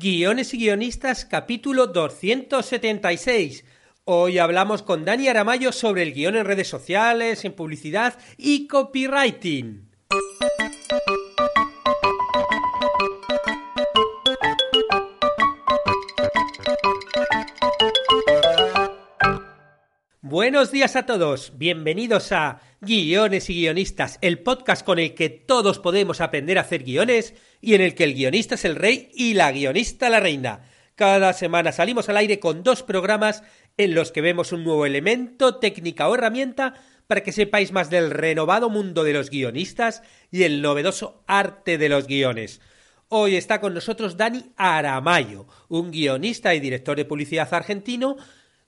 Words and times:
Guiones 0.00 0.54
y 0.54 0.56
guionistas, 0.56 1.26
capítulo 1.26 1.88
276. 1.88 3.66
Hoy 4.04 4.38
hablamos 4.38 4.80
con 4.82 5.04
Dani 5.04 5.28
Aramayo 5.28 5.72
sobre 5.72 6.02
el 6.02 6.14
guion 6.14 6.36
en 6.36 6.46
redes 6.46 6.68
sociales, 6.68 7.44
en 7.44 7.52
publicidad 7.52 8.18
y 8.38 8.66
copywriting. 8.66 9.89
Buenos 20.30 20.70
días 20.70 20.94
a 20.94 21.06
todos, 21.06 21.54
bienvenidos 21.56 22.30
a 22.30 22.60
Guiones 22.80 23.50
y 23.50 23.54
Guionistas, 23.54 24.16
el 24.20 24.38
podcast 24.38 24.86
con 24.86 25.00
el 25.00 25.12
que 25.16 25.28
todos 25.28 25.80
podemos 25.80 26.20
aprender 26.20 26.56
a 26.56 26.60
hacer 26.60 26.84
guiones 26.84 27.34
y 27.60 27.74
en 27.74 27.80
el 27.80 27.96
que 27.96 28.04
el 28.04 28.14
guionista 28.14 28.54
es 28.54 28.64
el 28.64 28.76
rey 28.76 29.10
y 29.12 29.34
la 29.34 29.50
guionista 29.50 30.08
la 30.08 30.20
reina. 30.20 30.70
Cada 30.94 31.32
semana 31.32 31.72
salimos 31.72 32.08
al 32.08 32.16
aire 32.16 32.38
con 32.38 32.62
dos 32.62 32.84
programas 32.84 33.42
en 33.76 33.92
los 33.92 34.12
que 34.12 34.20
vemos 34.20 34.52
un 34.52 34.62
nuevo 34.62 34.86
elemento, 34.86 35.56
técnica 35.56 36.08
o 36.08 36.14
herramienta 36.14 36.74
para 37.08 37.24
que 37.24 37.32
sepáis 37.32 37.72
más 37.72 37.90
del 37.90 38.12
renovado 38.12 38.70
mundo 38.70 39.02
de 39.02 39.14
los 39.14 39.30
guionistas 39.30 40.04
y 40.30 40.44
el 40.44 40.62
novedoso 40.62 41.24
arte 41.26 41.76
de 41.76 41.88
los 41.88 42.06
guiones. 42.06 42.60
Hoy 43.08 43.34
está 43.34 43.60
con 43.60 43.74
nosotros 43.74 44.16
Dani 44.16 44.52
Aramayo, 44.56 45.48
un 45.68 45.90
guionista 45.90 46.54
y 46.54 46.60
director 46.60 46.96
de 46.96 47.04
publicidad 47.04 47.52
argentino 47.52 48.16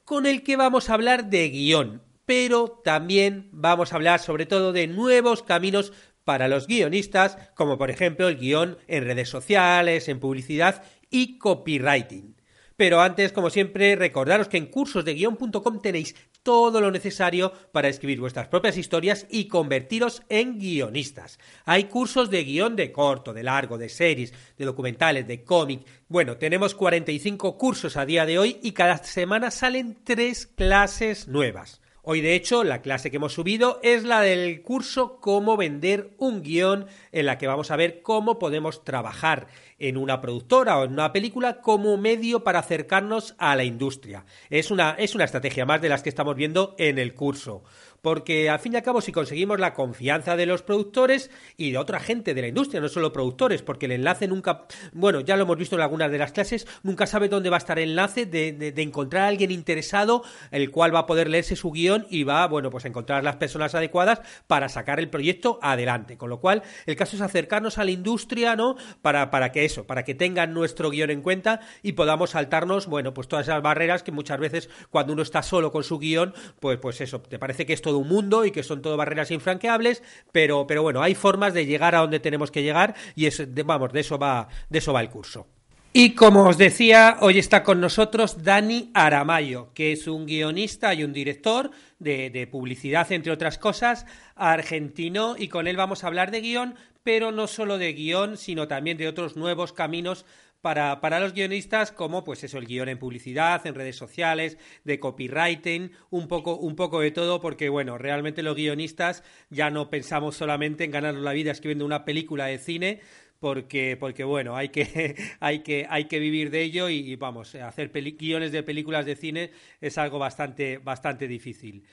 con 0.04 0.26
el 0.26 0.42
que 0.42 0.56
vamos 0.56 0.90
a 0.90 0.94
hablar 0.94 1.30
de 1.30 1.48
guion, 1.48 2.02
pero 2.26 2.80
también 2.84 3.48
vamos 3.52 3.92
a 3.92 3.96
hablar 3.96 4.20
sobre 4.20 4.46
todo 4.46 4.72
de 4.72 4.86
nuevos 4.86 5.42
caminos 5.42 5.92
para 6.24 6.48
los 6.48 6.66
guionistas, 6.66 7.36
como 7.54 7.78
por 7.78 7.90
ejemplo 7.90 8.28
el 8.28 8.38
guion 8.38 8.78
en 8.86 9.04
redes 9.04 9.28
sociales, 9.28 10.08
en 10.08 10.20
publicidad 10.20 10.84
y 11.10 11.38
copywriting. 11.38 12.36
Pero 12.76 13.00
antes, 13.00 13.32
como 13.32 13.50
siempre, 13.50 13.96
recordaros 13.96 14.48
que 14.48 14.56
en 14.56 14.66
cursosdeguion.com 14.66 15.80
tenéis 15.82 16.14
todo 16.42 16.80
lo 16.80 16.90
necesario 16.90 17.52
para 17.72 17.88
escribir 17.88 18.20
vuestras 18.20 18.48
propias 18.48 18.76
historias 18.76 19.26
y 19.30 19.48
convertiros 19.48 20.22
en 20.28 20.58
guionistas. 20.58 21.38
Hay 21.64 21.84
cursos 21.84 22.30
de 22.30 22.44
guion 22.44 22.76
de 22.76 22.90
corto, 22.92 23.32
de 23.32 23.42
largo, 23.42 23.78
de 23.78 23.88
series, 23.88 24.32
de 24.56 24.64
documentales, 24.64 25.26
de 25.26 25.44
cómic. 25.44 25.86
Bueno, 26.08 26.36
tenemos 26.36 26.74
45 26.74 27.58
cursos 27.58 27.96
a 27.96 28.06
día 28.06 28.26
de 28.26 28.38
hoy 28.38 28.58
y 28.62 28.72
cada 28.72 28.98
semana 28.98 29.50
salen 29.50 29.98
tres 30.02 30.46
clases 30.46 31.28
nuevas. 31.28 31.81
Hoy, 32.04 32.20
de 32.20 32.34
hecho, 32.34 32.64
la 32.64 32.82
clase 32.82 33.12
que 33.12 33.18
hemos 33.18 33.32
subido 33.32 33.78
es 33.84 34.02
la 34.02 34.22
del 34.22 34.62
curso 34.62 35.20
Cómo 35.20 35.56
vender 35.56 36.10
un 36.18 36.42
guion, 36.42 36.86
en 37.12 37.26
la 37.26 37.38
que 37.38 37.46
vamos 37.46 37.70
a 37.70 37.76
ver 37.76 38.02
cómo 38.02 38.40
podemos 38.40 38.82
trabajar 38.82 39.46
en 39.78 39.96
una 39.96 40.20
productora 40.20 40.78
o 40.78 40.84
en 40.84 40.94
una 40.94 41.12
película 41.12 41.60
como 41.60 41.96
medio 41.98 42.42
para 42.42 42.58
acercarnos 42.58 43.36
a 43.38 43.54
la 43.54 43.62
industria. 43.62 44.24
Es 44.50 44.72
una, 44.72 44.96
es 44.98 45.14
una 45.14 45.22
estrategia 45.22 45.64
más 45.64 45.80
de 45.80 45.90
las 45.90 46.02
que 46.02 46.08
estamos 46.08 46.34
viendo 46.34 46.74
en 46.76 46.98
el 46.98 47.14
curso 47.14 47.62
porque 48.02 48.50
al 48.50 48.58
fin 48.58 48.74
y 48.74 48.76
al 48.76 48.82
cabo 48.82 49.00
si 49.00 49.12
conseguimos 49.12 49.58
la 49.60 49.74
confianza 49.74 50.36
de 50.36 50.44
los 50.44 50.62
productores 50.62 51.30
y 51.56 51.70
de 51.70 51.78
otra 51.78 52.00
gente 52.00 52.34
de 52.34 52.42
la 52.42 52.48
industria, 52.48 52.80
no 52.80 52.88
solo 52.88 53.12
productores, 53.12 53.62
porque 53.62 53.86
el 53.86 53.92
enlace 53.92 54.26
nunca, 54.26 54.66
bueno, 54.92 55.20
ya 55.20 55.36
lo 55.36 55.44
hemos 55.44 55.56
visto 55.56 55.76
en 55.76 55.82
algunas 55.82 56.10
de 56.10 56.18
las 56.18 56.32
clases, 56.32 56.66
nunca 56.82 57.06
sabe 57.06 57.28
dónde 57.28 57.48
va 57.48 57.56
a 57.56 57.58
estar 57.58 57.78
el 57.78 57.90
enlace 57.90 58.26
de, 58.26 58.52
de, 58.52 58.82
encontrar 58.82 59.22
a 59.22 59.28
alguien 59.28 59.52
interesado, 59.52 60.24
el 60.50 60.70
cual 60.72 60.94
va 60.94 61.00
a 61.00 61.06
poder 61.06 61.30
leerse 61.30 61.54
su 61.54 61.70
guion 61.70 62.06
y 62.10 62.24
va, 62.24 62.46
bueno, 62.48 62.70
pues 62.70 62.84
a 62.84 62.88
encontrar 62.88 63.22
las 63.22 63.36
personas 63.36 63.74
adecuadas 63.76 64.20
para 64.48 64.68
sacar 64.68 64.98
el 64.98 65.08
proyecto 65.08 65.60
adelante. 65.62 66.16
Con 66.16 66.28
lo 66.30 66.40
cual, 66.40 66.62
el 66.86 66.96
caso 66.96 67.14
es 67.14 67.22
acercarnos 67.22 67.78
a 67.78 67.84
la 67.84 67.92
industria, 67.92 68.56
¿no? 68.56 68.74
Para, 69.00 69.30
para 69.30 69.52
que 69.52 69.64
eso, 69.64 69.86
para 69.86 70.04
que 70.04 70.16
tengan 70.16 70.52
nuestro 70.52 70.90
guion 70.90 71.10
en 71.10 71.22
cuenta 71.22 71.60
y 71.82 71.92
podamos 71.92 72.30
saltarnos, 72.30 72.88
bueno, 72.88 73.14
pues 73.14 73.28
todas 73.28 73.46
esas 73.46 73.62
barreras 73.62 74.02
que 74.02 74.10
muchas 74.10 74.40
veces 74.40 74.68
cuando 74.90 75.12
uno 75.12 75.22
está 75.22 75.42
solo 75.42 75.70
con 75.70 75.84
su 75.84 76.00
guion, 76.00 76.34
pues, 76.58 76.78
pues 76.78 77.00
eso, 77.00 77.20
te 77.20 77.38
parece 77.38 77.64
que 77.64 77.72
esto 77.72 77.91
un 77.98 78.08
mundo 78.08 78.44
y 78.44 78.50
que 78.50 78.62
son 78.62 78.82
todo 78.82 78.96
barreras 78.96 79.30
infranqueables, 79.30 80.02
pero, 80.32 80.66
pero 80.66 80.82
bueno, 80.82 81.02
hay 81.02 81.14
formas 81.14 81.54
de 81.54 81.66
llegar 81.66 81.94
a 81.94 82.00
donde 82.00 82.20
tenemos 82.20 82.50
que 82.50 82.62
llegar 82.62 82.94
y 83.14 83.26
es, 83.26 83.42
vamos, 83.64 83.92
de 83.92 84.00
eso 84.00 84.18
va, 84.18 84.48
de 84.68 84.78
eso 84.78 84.92
va 84.92 85.00
el 85.00 85.10
curso. 85.10 85.46
Y 85.94 86.14
como 86.14 86.48
os 86.48 86.56
decía, 86.56 87.18
hoy 87.20 87.38
está 87.38 87.62
con 87.62 87.78
nosotros 87.78 88.42
Dani 88.42 88.90
Aramayo, 88.94 89.74
que 89.74 89.92
es 89.92 90.06
un 90.06 90.24
guionista 90.24 90.94
y 90.94 91.04
un 91.04 91.12
director 91.12 91.70
de, 91.98 92.30
de, 92.30 92.46
publicidad, 92.46 93.12
entre 93.12 93.30
otras 93.30 93.58
cosas, 93.58 94.06
argentino, 94.34 95.34
y 95.38 95.48
con 95.48 95.66
él 95.66 95.76
vamos 95.76 96.02
a 96.02 96.06
hablar 96.06 96.30
de 96.30 96.40
guion, 96.40 96.76
pero 97.02 97.30
no 97.30 97.46
solo 97.46 97.76
de 97.76 97.92
guion, 97.92 98.38
sino 98.38 98.68
también 98.68 98.96
de 98.96 99.06
otros 99.06 99.36
nuevos 99.36 99.74
caminos 99.74 100.24
para, 100.62 101.00
para 101.00 101.20
los 101.20 101.34
guionistas 101.34 101.92
como 101.92 102.24
pues 102.24 102.42
eso, 102.44 102.56
el 102.56 102.66
guion 102.66 102.88
en 102.88 102.98
publicidad, 102.98 103.66
en 103.66 103.74
redes 103.74 103.96
sociales, 103.96 104.56
de 104.84 104.98
copywriting, 104.98 105.90
un 106.10 106.28
poco, 106.28 106.56
un 106.56 106.76
poco 106.76 107.00
de 107.00 107.10
todo, 107.10 107.40
porque 107.40 107.68
bueno, 107.68 107.98
realmente 107.98 108.42
los 108.42 108.56
guionistas 108.56 109.24
ya 109.50 109.70
no 109.70 109.90
pensamos 109.90 110.36
solamente 110.36 110.84
en 110.84 110.92
ganarnos 110.92 111.24
la 111.24 111.32
vida 111.32 111.50
escribiendo 111.50 111.84
una 111.84 112.04
película 112.04 112.46
de 112.46 112.58
cine, 112.58 113.00
porque, 113.40 113.96
porque 113.98 114.22
bueno, 114.22 114.56
hay 114.56 114.68
que, 114.68 115.16
hay 115.40 115.58
que, 115.58 115.86
hay 115.90 116.04
que 116.04 116.20
vivir 116.20 116.50
de 116.50 116.62
ello 116.62 116.88
y, 116.88 117.16
vamos, 117.16 117.56
hacer 117.56 117.90
guiones 118.16 118.52
de 118.52 118.62
películas 118.62 119.04
de 119.04 119.16
cine 119.16 119.50
es 119.80 119.98
algo 119.98 120.18
bastante, 120.20 120.78
bastante 120.78 121.26
difícil. 121.26 121.84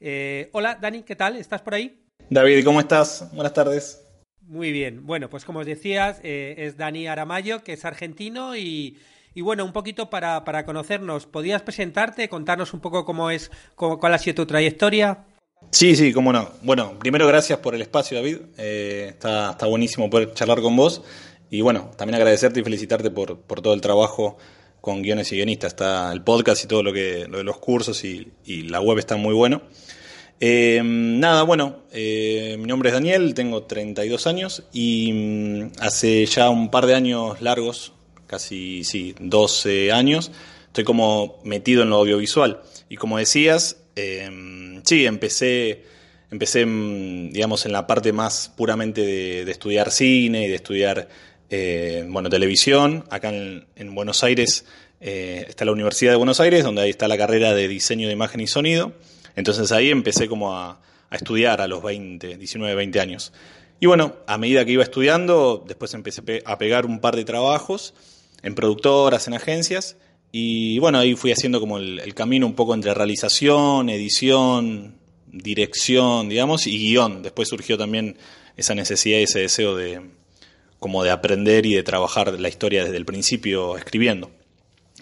Eh, 0.00 0.48
hola, 0.52 0.78
Dani, 0.80 1.02
¿qué 1.02 1.14
tal? 1.14 1.36
¿Estás 1.36 1.60
por 1.60 1.74
ahí? 1.74 2.00
David, 2.30 2.64
¿cómo 2.64 2.80
estás? 2.80 3.30
Buenas 3.34 3.52
tardes. 3.52 4.03
Muy 4.46 4.72
bien. 4.72 5.06
Bueno, 5.06 5.30
pues 5.30 5.44
como 5.44 5.60
os 5.60 5.66
decías, 5.66 6.20
eh, 6.22 6.54
es 6.58 6.76
Dani 6.76 7.06
Aramayo, 7.06 7.64
que 7.64 7.72
es 7.72 7.84
argentino 7.84 8.56
y, 8.56 8.98
bueno, 9.36 9.64
un 9.64 9.72
poquito 9.72 10.10
para, 10.10 10.44
para, 10.44 10.64
conocernos. 10.66 11.26
¿Podías 11.26 11.62
presentarte, 11.62 12.28
contarnos 12.28 12.74
un 12.74 12.80
poco 12.80 13.04
cómo 13.04 13.30
es, 13.30 13.50
cuál 13.74 14.14
ha 14.14 14.18
sido 14.18 14.34
tu 14.36 14.46
trayectoria? 14.46 15.24
Sí, 15.70 15.96
sí, 15.96 16.12
cómo 16.12 16.32
no. 16.32 16.50
Bueno, 16.62 16.98
primero 16.98 17.26
gracias 17.26 17.58
por 17.58 17.74
el 17.74 17.82
espacio, 17.82 18.16
David. 18.18 18.38
Eh, 18.58 19.06
está, 19.10 19.52
está 19.52 19.66
buenísimo 19.66 20.10
poder 20.10 20.32
charlar 20.34 20.60
con 20.60 20.76
vos. 20.76 21.02
Y 21.50 21.62
bueno, 21.62 21.90
también 21.96 22.16
agradecerte 22.16 22.60
y 22.60 22.64
felicitarte 22.64 23.10
por, 23.10 23.40
por 23.40 23.60
todo 23.60 23.74
el 23.74 23.80
trabajo 23.80 24.36
con 24.80 25.02
guiones 25.02 25.32
y 25.32 25.36
guionistas. 25.36 25.72
Está 25.72 26.12
el 26.12 26.22
podcast 26.22 26.62
y 26.64 26.68
todo 26.68 26.82
lo 26.82 26.92
que 26.92 27.26
lo 27.28 27.38
de 27.38 27.44
los 27.44 27.58
cursos 27.58 28.04
y, 28.04 28.32
y 28.44 28.64
la 28.64 28.80
web 28.80 28.98
está 28.98 29.16
muy 29.16 29.34
bueno. 29.34 29.62
Eh, 30.40 30.82
nada, 30.84 31.42
bueno, 31.44 31.84
eh, 31.92 32.56
mi 32.58 32.66
nombre 32.66 32.88
es 32.88 32.94
Daniel, 32.94 33.34
tengo 33.34 33.62
32 33.62 34.26
años 34.26 34.64
y 34.72 35.12
mm, 35.12 35.72
hace 35.78 36.26
ya 36.26 36.50
un 36.50 36.70
par 36.70 36.86
de 36.86 36.94
años 36.94 37.40
largos, 37.40 37.92
casi 38.26 38.84
sí, 38.84 39.14
12 39.20 39.92
años, 39.92 40.32
estoy 40.66 40.84
como 40.84 41.40
metido 41.44 41.82
en 41.82 41.90
lo 41.90 41.96
audiovisual. 41.96 42.62
Y 42.88 42.96
como 42.96 43.18
decías, 43.18 43.76
eh, 43.96 44.80
sí, 44.84 45.06
empecé, 45.06 45.84
empecé, 46.30 46.66
mm, 46.66 47.30
digamos, 47.30 47.64
en 47.64 47.72
la 47.72 47.86
parte 47.86 48.12
más 48.12 48.52
puramente 48.56 49.02
de, 49.02 49.50
estudiar 49.50 49.92
cine 49.92 50.46
y 50.46 50.48
de 50.48 50.56
estudiar, 50.56 51.08
bueno, 52.08 52.28
televisión. 52.28 53.04
Acá 53.10 53.28
en, 53.28 53.66
en 53.76 53.94
Buenos 53.94 54.24
Aires 54.24 54.64
está 55.00 55.64
la 55.64 55.70
Universidad 55.70 56.10
de 56.10 56.16
Buenos 56.16 56.40
Aires, 56.40 56.64
donde 56.64 56.82
ahí 56.82 56.90
está 56.90 57.06
la 57.06 57.16
carrera 57.16 57.54
de 57.54 57.68
diseño 57.68 58.08
de 58.08 58.12
imagen 58.12 58.40
y 58.40 58.48
sonido. 58.48 58.92
Entonces 59.36 59.72
ahí 59.72 59.90
empecé 59.90 60.28
como 60.28 60.56
a, 60.56 60.80
estudiar 61.10 61.60
a 61.60 61.68
los 61.68 61.82
20, 61.82 62.36
19, 62.38 62.74
20 62.74 63.00
años. 63.00 63.32
Y 63.78 63.86
bueno, 63.86 64.16
a 64.26 64.36
medida 64.36 64.64
que 64.64 64.72
iba 64.72 64.82
estudiando, 64.82 65.62
después 65.66 65.94
empecé 65.94 66.42
a 66.44 66.58
pegar 66.58 66.86
un 66.86 67.00
par 67.00 67.14
de 67.14 67.24
trabajos 67.24 67.94
en 68.42 68.54
productoras, 68.54 69.28
en 69.28 69.34
agencias, 69.34 69.96
y 70.32 70.80
bueno, 70.80 70.98
ahí 70.98 71.14
fui 71.14 71.30
haciendo 71.30 71.60
como 71.60 71.78
el, 71.78 72.12
camino 72.12 72.46
un 72.46 72.54
poco 72.54 72.74
entre 72.74 72.92
realización, 72.92 73.88
edición, 73.88 74.96
dirección, 75.26 76.28
digamos, 76.28 76.66
y 76.66 76.76
guion. 76.76 77.22
Después 77.22 77.48
surgió 77.48 77.78
también 77.78 78.16
esa 78.56 78.74
necesidad 78.74 79.20
y 79.20 79.22
ese 79.22 79.38
deseo 79.38 79.76
de 79.76 80.00
como 80.80 81.04
de 81.04 81.12
aprender 81.12 81.66
y 81.66 81.74
de 81.74 81.84
trabajar 81.84 82.38
la 82.40 82.48
historia 82.48 82.84
desde 82.84 82.96
el 82.96 83.04
principio 83.04 83.78
escribiendo. 83.78 84.32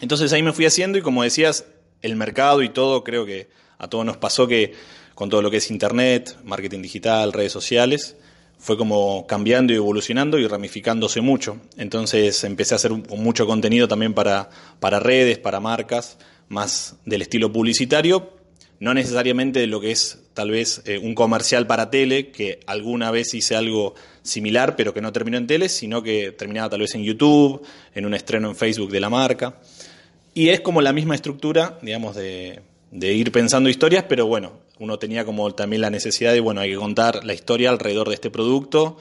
Entonces 0.02 0.35
ahí 0.35 0.43
me 0.43 0.52
fui 0.52 0.67
haciendo 0.67 0.99
y 0.99 1.00
como 1.02 1.23
decías, 1.23 1.64
el 2.02 2.14
mercado 2.14 2.62
y 2.62 2.69
todo 2.69 3.02
creo 3.02 3.25
que 3.25 3.49
a 3.82 3.88
todos 3.88 4.06
nos 4.06 4.17
pasó 4.17 4.46
que 4.46 4.73
con 5.14 5.29
todo 5.29 5.43
lo 5.43 5.50
que 5.50 5.58
es 5.58 5.70
Internet, 5.70 6.38
marketing 6.44 6.81
digital, 6.81 7.32
redes 7.32 7.52
sociales, 7.52 8.17
fue 8.58 8.79
como 8.79 9.26
cambiando 9.26 9.73
y 9.73 9.76
evolucionando 9.76 10.38
y 10.38 10.46
ramificándose 10.46 11.20
mucho. 11.20 11.58
Entonces 11.76 12.44
empecé 12.44 12.75
a 12.75 12.76
hacer 12.76 12.93
mucho 12.93 13.44
contenido 13.44 13.88
también 13.88 14.14
para, 14.14 14.49
para 14.79 15.00
redes, 15.00 15.38
para 15.38 15.58
marcas, 15.58 16.17
más 16.49 16.94
del 17.05 17.23
estilo 17.23 17.52
publicitario, 17.52 18.31
no 18.79 18.94
necesariamente 18.94 19.67
lo 19.67 19.81
que 19.81 19.90
es 19.90 20.23
tal 20.35 20.50
vez 20.50 20.82
eh, 20.87 20.99
un 20.99 21.14
comercial 21.14 21.67
para 21.67 21.90
tele, 21.90 22.31
que 22.31 22.61
alguna 22.67 23.11
vez 23.11 23.35
hice 23.35 23.56
algo 23.56 23.94
similar, 24.23 24.76
pero 24.76 24.94
que 24.94 25.00
no 25.00 25.12
terminó 25.12 25.38
en 25.38 25.46
tele, 25.46 25.69
sino 25.69 26.02
que 26.02 26.32
terminaba 26.32 26.70
tal 26.70 26.81
vez 26.81 26.94
en 26.94 27.02
YouTube, 27.02 27.64
en 27.94 28.06
un 28.06 28.14
estreno 28.14 28.49
en 28.49 28.56
Facebook 28.56 28.90
de 28.90 29.00
la 29.00 29.11
marca. 29.11 29.61
Y 30.35 30.49
es 30.49 30.61
como 30.61 30.81
la 30.81 30.93
misma 30.93 31.14
estructura, 31.14 31.78
digamos, 31.82 32.17
de, 32.17 32.61
de 32.93 33.12
ir 33.15 33.33
pensando 33.33 33.71
historias, 33.71 34.05
pero 34.09 34.27
bueno, 34.27 34.53
uno 34.79 34.99
tenía 34.99 35.25
como 35.25 35.53
también 35.55 35.83
la 35.83 35.91
necesidad 35.91 36.33
de, 36.33 36.41
bueno, 36.41 36.61
hay 36.61 36.71
que 36.71 36.77
contar 36.77 37.25
la 37.25 37.33
historia 37.33 37.71
alrededor 37.71 38.09
de 38.09 38.15
este 38.15 38.31
producto, 38.31 38.99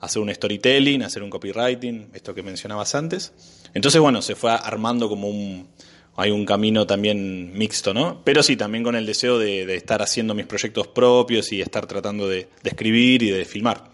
hacer 0.00 0.22
un 0.22 0.34
storytelling, 0.34 1.02
hacer 1.02 1.22
un 1.22 1.30
copywriting, 1.30 2.08
esto 2.14 2.34
que 2.34 2.42
mencionabas 2.42 2.94
antes. 2.94 3.32
Entonces, 3.74 4.00
bueno, 4.00 4.22
se 4.22 4.34
fue 4.34 4.50
armando 4.50 5.08
como 5.08 5.28
un, 5.28 5.68
hay 6.16 6.30
un 6.30 6.46
camino 6.46 6.86
también 6.86 7.52
mixto, 7.56 7.92
¿no? 7.92 8.22
Pero 8.24 8.42
sí, 8.42 8.56
también 8.56 8.82
con 8.82 8.96
el 8.96 9.04
deseo 9.04 9.38
de, 9.38 9.74
estar 9.74 10.00
haciendo 10.00 10.34
mis 10.34 10.46
proyectos 10.46 10.86
propios 10.88 11.52
y 11.52 11.60
estar 11.60 11.86
tratando 11.86 12.26
de, 12.26 12.48
escribir 12.62 13.22
y 13.22 13.30
de 13.30 13.44
filmar. 13.44 13.84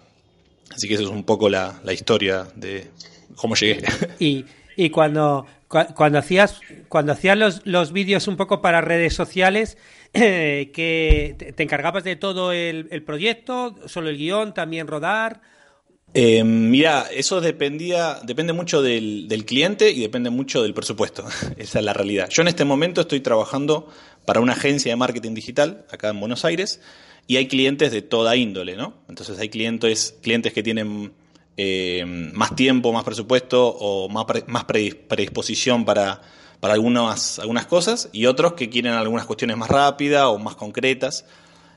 Así 0.70 0.86
que 0.86 0.94
eso 0.94 1.02
es 1.02 1.10
un 1.10 1.24
poco 1.24 1.48
la, 1.48 1.80
historia 1.92 2.46
de 2.54 2.88
cómo 3.34 3.56
llegué. 3.56 3.82
Y, 4.20 4.44
y 4.76 4.90
cuando, 4.90 5.46
cuando 5.94 6.18
hacías, 6.18 6.60
cuando 6.88 7.12
hacías 7.12 7.38
los, 7.38 7.62
los 7.64 7.92
vídeos 7.92 8.28
un 8.28 8.36
poco 8.36 8.60
para 8.60 8.80
redes 8.80 9.14
sociales, 9.14 9.78
eh, 10.12 10.70
que 10.74 11.54
te 11.56 11.62
encargabas 11.62 12.04
de 12.04 12.16
todo 12.16 12.52
el, 12.52 12.88
el 12.90 13.02
proyecto, 13.02 13.76
solo 13.86 14.08
el 14.08 14.18
guion, 14.18 14.52
también 14.52 14.86
rodar. 14.86 15.40
Eh, 16.12 16.42
mira, 16.42 17.06
eso 17.12 17.40
dependía, 17.40 18.18
depende 18.24 18.52
mucho 18.52 18.82
del, 18.82 19.44
cliente 19.46 19.90
y 19.90 20.00
depende 20.00 20.30
mucho 20.30 20.62
del 20.62 20.74
presupuesto. 20.74 21.24
Esa 21.56 21.78
es 21.78 21.84
la 21.84 21.92
realidad. 21.92 22.28
Yo 22.30 22.42
en 22.42 22.48
este 22.48 22.64
momento 22.64 23.02
estoy 23.02 23.20
trabajando 23.20 23.88
para 24.24 24.40
una 24.40 24.54
agencia 24.54 24.90
de 24.90 24.96
marketing 24.96 25.34
digital 25.34 25.86
acá 25.90 26.08
en 26.08 26.18
Buenos 26.18 26.44
Aires 26.44 26.80
y 27.26 27.36
hay 27.36 27.46
clientes 27.46 27.92
de 27.92 28.02
toda 28.02 28.34
índole, 28.34 28.76
¿no? 28.76 28.94
Entonces 29.08 29.38
hay 29.38 29.48
clientes, 29.48 30.16
clientes 30.20 30.52
que 30.52 30.64
tienen 30.64 31.12
eh, 31.62 32.06
más 32.06 32.56
tiempo, 32.56 32.90
más 32.90 33.04
presupuesto 33.04 33.68
o 33.68 34.08
más, 34.08 34.24
predisposición 34.64 35.84
para, 35.84 36.22
algunas, 36.62 37.38
cosas 37.68 38.08
y 38.12 38.24
otros 38.24 38.54
que 38.54 38.70
quieren 38.70 38.94
algunas 38.94 39.26
cuestiones 39.26 39.58
más 39.58 39.68
rápidas 39.68 40.24
o 40.24 40.38
más 40.38 40.56
concretas. 40.56 41.26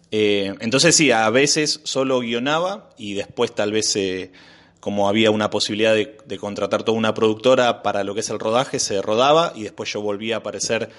Eh, 0.09 0.55
entonces 0.61 0.95
sí, 0.95 1.11
a 1.11 1.29
veces 1.31 1.81
solo 1.83 2.21
guionaba 2.21 2.91
y 2.97 3.15
después 3.15 3.53
tal 3.53 3.73
vez 3.73 3.93
eh, 3.97 4.31
como 4.79 5.09
había 5.09 5.31
una 5.31 5.49
posibilidad 5.49 5.93
de, 5.93 6.37
contratar 6.37 6.83
toda 6.83 6.97
una 6.97 7.13
productora 7.13 7.83
para 7.83 8.05
lo 8.05 8.13
que 8.13 8.21
es 8.21 8.29
el 8.29 8.39
rodaje, 8.39 8.79
se 8.79 9.01
rodaba 9.01 9.51
y 9.53 9.63
después 9.63 9.91
yo 9.91 9.99
volvía 9.99 10.35
a 10.35 10.39
aparecer 10.39 10.91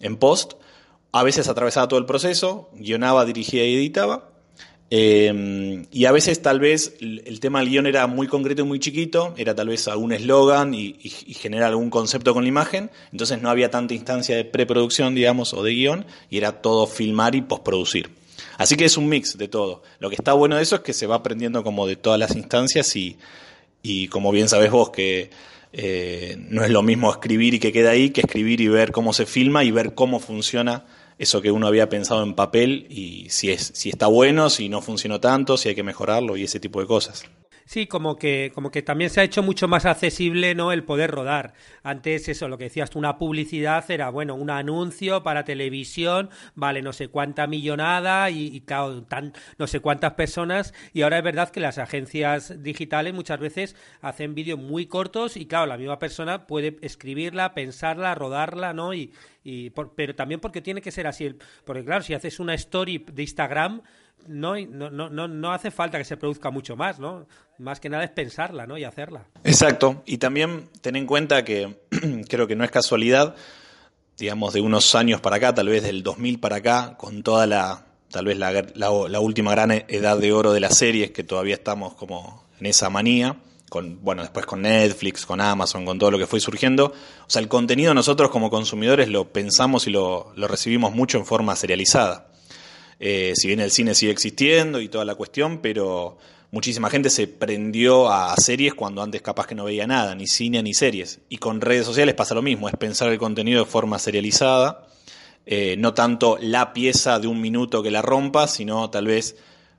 en 0.00 0.16
post. 0.16 0.54
A 1.12 1.22
veces 1.24 1.46
atravesaba 1.46 1.88
todo 1.88 2.00
el 2.00 2.06
proceso, 2.06 2.70
guionaba, 2.72 3.26
dirigía 3.26 3.66
y 3.66 3.74
editaba. 3.74 4.29
Eh, 4.92 5.86
y 5.92 6.04
a 6.06 6.12
veces 6.12 6.42
tal 6.42 6.58
vez 6.58 6.96
el 7.00 7.38
tema 7.38 7.60
del 7.60 7.68
guion 7.68 7.86
era 7.86 8.08
muy 8.08 8.26
concreto 8.26 8.62
y 8.62 8.64
muy 8.64 8.80
chiquito, 8.80 9.34
era 9.36 9.54
tal 9.54 9.68
vez 9.68 9.86
algún 9.86 10.12
eslogan 10.12 10.74
y, 10.74 10.96
y, 11.00 11.34
generar 11.34 11.68
algún 11.68 11.90
concepto 11.90 12.34
con 12.34 12.42
la 12.42 12.48
imagen, 12.48 12.90
entonces 13.12 13.40
no 13.40 13.50
había 13.50 13.70
tanta 13.70 13.94
instancia 13.94 14.34
de 14.34 14.44
preproducción, 14.44 15.14
digamos, 15.14 15.54
o 15.54 15.62
de 15.62 15.74
guion, 15.74 16.06
y 16.28 16.38
era 16.38 16.60
todo 16.60 16.88
filmar 16.88 17.36
y 17.36 17.42
postproducir. 17.42 18.10
Así 18.58 18.76
que 18.76 18.84
es 18.84 18.96
un 18.96 19.08
mix 19.08 19.38
de 19.38 19.48
todo. 19.48 19.82
Lo 20.00 20.10
que 20.10 20.16
está 20.16 20.32
bueno 20.32 20.56
de 20.56 20.62
eso 20.62 20.76
es 20.76 20.82
que 20.82 20.92
se 20.92 21.06
va 21.06 21.16
aprendiendo 21.16 21.62
como 21.62 21.86
de 21.86 21.96
todas 21.96 22.18
las 22.18 22.34
instancias 22.36 22.94
y, 22.96 24.08
como 24.08 24.32
bien 24.32 24.48
sabes 24.48 24.70
vos 24.70 24.90
que 24.90 25.30
eh, 25.72 26.36
no 26.36 26.64
es 26.64 26.70
lo 26.70 26.82
mismo 26.82 27.10
escribir 27.10 27.54
y 27.54 27.60
que 27.60 27.72
queda 27.72 27.90
ahí 27.90 28.10
que 28.10 28.22
escribir 28.22 28.60
y 28.60 28.68
ver 28.68 28.92
cómo 28.92 29.12
se 29.12 29.24
filma 29.24 29.62
y 29.62 29.70
ver 29.70 29.94
cómo 29.94 30.18
funciona 30.20 30.84
eso 31.20 31.42
que 31.42 31.50
uno 31.50 31.66
había 31.66 31.90
pensado 31.90 32.22
en 32.22 32.32
papel 32.32 32.86
y 32.88 33.28
si, 33.28 33.50
es, 33.50 33.72
si 33.74 33.90
está 33.90 34.06
bueno, 34.06 34.48
si 34.48 34.70
no 34.70 34.80
funcionó 34.80 35.20
tanto, 35.20 35.58
si 35.58 35.68
hay 35.68 35.74
que 35.74 35.82
mejorarlo 35.82 36.38
y 36.38 36.44
ese 36.44 36.60
tipo 36.60 36.80
de 36.80 36.86
cosas. 36.86 37.26
Sí, 37.72 37.86
como 37.86 38.16
que, 38.16 38.50
como 38.52 38.72
que 38.72 38.82
también 38.82 39.10
se 39.10 39.20
ha 39.20 39.22
hecho 39.22 39.44
mucho 39.44 39.68
más 39.68 39.84
accesible, 39.86 40.56
¿no? 40.56 40.72
El 40.72 40.82
poder 40.82 41.12
rodar. 41.12 41.54
Antes, 41.84 42.28
eso, 42.28 42.48
lo 42.48 42.58
que 42.58 42.64
decías 42.64 42.90
tú, 42.90 42.98
una 42.98 43.16
publicidad 43.16 43.88
era, 43.92 44.10
bueno, 44.10 44.34
un 44.34 44.50
anuncio 44.50 45.22
para 45.22 45.44
televisión, 45.44 46.30
vale, 46.56 46.82
no 46.82 46.92
sé 46.92 47.06
cuánta 47.06 47.46
millonada 47.46 48.28
y, 48.28 48.48
y 48.48 48.62
claro, 48.62 49.04
tan, 49.04 49.34
no 49.56 49.68
sé 49.68 49.78
cuántas 49.78 50.14
personas. 50.14 50.74
Y 50.92 51.02
ahora 51.02 51.18
es 51.18 51.22
verdad 51.22 51.50
que 51.50 51.60
las 51.60 51.78
agencias 51.78 52.60
digitales 52.60 53.14
muchas 53.14 53.38
veces 53.38 53.76
hacen 54.00 54.34
vídeos 54.34 54.58
muy 54.58 54.86
cortos 54.86 55.36
y, 55.36 55.46
claro, 55.46 55.66
la 55.66 55.78
misma 55.78 56.00
persona 56.00 56.48
puede 56.48 56.76
escribirla, 56.80 57.54
pensarla, 57.54 58.16
rodarla, 58.16 58.72
¿no? 58.72 58.94
Y, 58.94 59.12
y 59.44 59.70
pero 59.70 60.16
también 60.16 60.40
porque 60.40 60.60
tiene 60.60 60.82
que 60.82 60.90
ser 60.90 61.06
así. 61.06 61.36
Porque, 61.64 61.84
claro, 61.84 62.02
si 62.02 62.14
haces 62.14 62.40
una 62.40 62.54
story 62.54 62.98
de 63.12 63.22
Instagram, 63.22 63.82
no, 64.26 64.54
no, 64.56 64.90
no, 64.90 65.28
no 65.28 65.52
hace 65.52 65.70
falta 65.70 65.98
que 65.98 66.04
se 66.04 66.16
produzca 66.16 66.50
mucho 66.50 66.76
más, 66.76 66.98
¿no? 66.98 67.26
Más 67.58 67.80
que 67.80 67.88
nada 67.88 68.04
es 68.04 68.10
pensarla, 68.10 68.66
¿no? 68.66 68.78
Y 68.78 68.84
hacerla. 68.84 69.26
Exacto. 69.44 70.02
Y 70.06 70.18
también 70.18 70.68
ten 70.80 70.96
en 70.96 71.06
cuenta 71.06 71.44
que 71.44 71.78
creo 72.28 72.46
que 72.46 72.56
no 72.56 72.64
es 72.64 72.70
casualidad, 72.70 73.34
digamos, 74.16 74.52
de 74.54 74.60
unos 74.60 74.94
años 74.94 75.20
para 75.20 75.36
acá, 75.36 75.54
tal 75.54 75.68
vez 75.68 75.82
del 75.82 76.02
2000 76.02 76.40
para 76.40 76.56
acá, 76.56 76.96
con 76.98 77.22
toda 77.22 77.46
la, 77.46 77.86
tal 78.10 78.26
vez 78.26 78.38
la, 78.38 78.52
la, 78.74 79.20
última 79.20 79.52
gran 79.52 79.70
edad 79.70 80.18
de 80.18 80.32
oro 80.32 80.52
de 80.52 80.60
las 80.60 80.76
series, 80.76 81.10
que 81.10 81.24
todavía 81.24 81.54
estamos 81.54 81.94
como 81.94 82.44
en 82.58 82.66
esa 82.66 82.90
manía, 82.90 83.36
con, 83.68 84.02
bueno, 84.02 84.22
después 84.22 84.46
con 84.46 84.62
Netflix, 84.62 85.24
con 85.24 85.40
Amazon, 85.40 85.84
con 85.84 85.98
todo 85.98 86.10
lo 86.10 86.18
que 86.18 86.26
fue 86.26 86.40
surgiendo. 86.40 86.86
O 86.86 87.30
sea, 87.30 87.40
el 87.40 87.48
contenido 87.48 87.94
nosotros 87.94 88.30
como 88.30 88.50
consumidores 88.50 89.08
lo 89.08 89.32
pensamos 89.32 89.86
y 89.86 89.90
lo, 89.90 90.32
lo 90.34 90.48
recibimos 90.48 90.92
mucho 90.92 91.18
en 91.18 91.24
forma 91.24 91.54
serializada. 91.56 92.29
Eh, 93.02 93.32
si 93.34 93.48
bien 93.48 93.60
el 93.60 93.70
cine 93.70 93.94
sigue 93.94 94.12
existiendo 94.12 94.80
y 94.80 94.90
toda 94.90 95.06
la 95.06 95.14
cuestión, 95.14 95.58
pero 95.58 96.18
muchísima 96.50 96.90
gente 96.90 97.08
se 97.08 97.26
prendió 97.26 98.10
a 98.10 98.36
series 98.36 98.74
cuando 98.74 99.02
antes 99.02 99.22
capaz 99.22 99.46
que 99.46 99.54
no 99.54 99.64
veía 99.64 99.86
nada, 99.86 100.14
ni 100.14 100.26
cine 100.26 100.62
ni 100.62 100.74
series. 100.74 101.20
Y 101.30 101.38
con 101.38 101.62
redes 101.62 101.86
sociales 101.86 102.14
pasa 102.14 102.34
lo 102.34 102.42
mismo, 102.42 102.68
es 102.68 102.76
pensar 102.76 103.10
el 103.10 103.18
contenido 103.18 103.64
de 103.64 103.70
forma 103.70 103.98
serializada, 103.98 104.86
eh, 105.46 105.76
no 105.78 105.94
tanto 105.94 106.36
la 106.40 106.74
pieza 106.74 107.18
de 107.18 107.26
un 107.26 107.40
minuto 107.40 107.82
que 107.82 107.90
la 107.90 108.02
rompa, 108.02 108.46
sino 108.46 108.90
tal 108.90 109.06
vez 109.06 109.36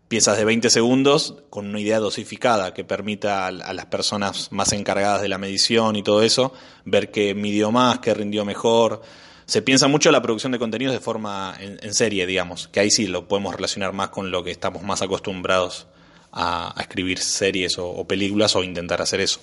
piezas 0.07 0.37
de 0.37 0.43
20 0.43 0.69
segundos 0.69 1.35
con 1.49 1.67
una 1.67 1.79
idea 1.79 1.99
dosificada 1.99 2.73
que 2.73 2.83
permita 2.83 3.47
a, 3.47 3.51
las 3.51 3.85
personas 3.85 4.51
más 4.51 4.73
encargadas 4.73 5.21
de 5.21 5.29
la 5.29 5.37
medición 5.37 5.95
y 5.95 6.03
todo 6.03 6.21
eso 6.21 6.51
ver 6.83 7.11
qué 7.11 7.33
midió 7.33 7.71
más, 7.71 7.99
qué 7.99 8.13
rindió 8.13 8.43
mejor 8.43 9.03
se 9.51 9.61
piensa 9.61 9.89
mucho 9.89 10.13
la 10.13 10.21
producción 10.21 10.53
de 10.53 10.59
contenidos 10.59 10.93
de 10.93 11.01
forma 11.01 11.53
en, 11.59 11.93
serie, 11.93 12.25
digamos, 12.25 12.69
que 12.69 12.79
ahí 12.79 12.89
sí 12.89 13.05
lo 13.05 13.27
podemos 13.27 13.53
relacionar 13.53 13.91
más 13.91 14.07
con 14.07 14.31
lo 14.31 14.45
que 14.45 14.51
estamos 14.51 14.81
más 14.81 15.01
acostumbrados 15.01 15.87
a, 16.31 16.73
escribir 16.79 17.19
series 17.19 17.77
o, 17.77 18.07
películas 18.07 18.55
o 18.55 18.63
intentar 18.63 19.01
hacer 19.01 19.19
eso. 19.19 19.41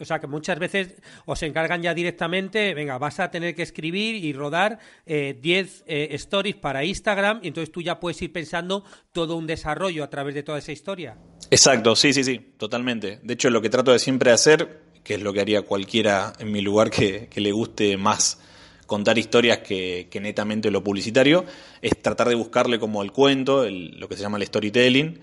O 0.00 0.04
sea, 0.04 0.18
que 0.18 0.26
muchas 0.26 0.58
veces 0.58 0.96
os 1.26 1.40
encargan 1.44 1.80
ya 1.80 1.94
directamente, 1.94 2.74
venga, 2.74 2.98
vas 2.98 3.20
a 3.20 3.30
tener 3.30 3.54
que 3.54 3.62
escribir 3.62 4.16
y 4.16 4.32
rodar 4.32 4.80
10 5.06 5.44
eh, 5.46 5.84
eh, 5.86 6.08
stories 6.14 6.56
para 6.56 6.84
Instagram 6.84 7.38
y 7.44 7.46
entonces 7.46 7.70
tú 7.70 7.82
ya 7.82 8.00
puedes 8.00 8.20
ir 8.22 8.32
pensando 8.32 8.84
todo 9.12 9.36
un 9.36 9.46
desarrollo 9.46 10.02
a 10.02 10.10
través 10.10 10.34
de 10.34 10.42
toda 10.42 10.58
esa 10.58 10.72
historia. 10.72 11.18
Exacto, 11.52 11.94
sí, 11.94 12.12
sí, 12.12 12.24
sí, 12.24 12.54
totalmente. 12.56 13.20
De 13.22 13.34
hecho, 13.34 13.48
lo 13.50 13.62
que 13.62 13.70
trato 13.70 13.92
de 13.92 14.00
siempre 14.00 14.32
hacer, 14.32 14.80
que 15.04 15.14
es 15.14 15.22
lo 15.22 15.32
que 15.32 15.40
haría 15.40 15.62
cualquiera 15.62 16.32
en 16.40 16.50
mi 16.50 16.62
lugar 16.62 16.90
que, 16.90 17.28
que 17.28 17.40
le 17.40 17.52
guste 17.52 17.96
más 17.96 18.40
contar 18.86 19.18
historias 19.18 19.58
que, 19.58 20.08
netamente 20.20 20.70
lo 20.70 20.82
publicitario, 20.82 21.44
es 21.82 21.92
tratar 22.00 22.28
de 22.28 22.34
buscarle 22.34 22.78
como 22.78 23.02
el 23.02 23.12
cuento, 23.12 23.66
lo 23.68 24.08
que 24.08 24.16
se 24.16 24.22
llama 24.22 24.38
el 24.38 24.46
storytelling, 24.46 25.20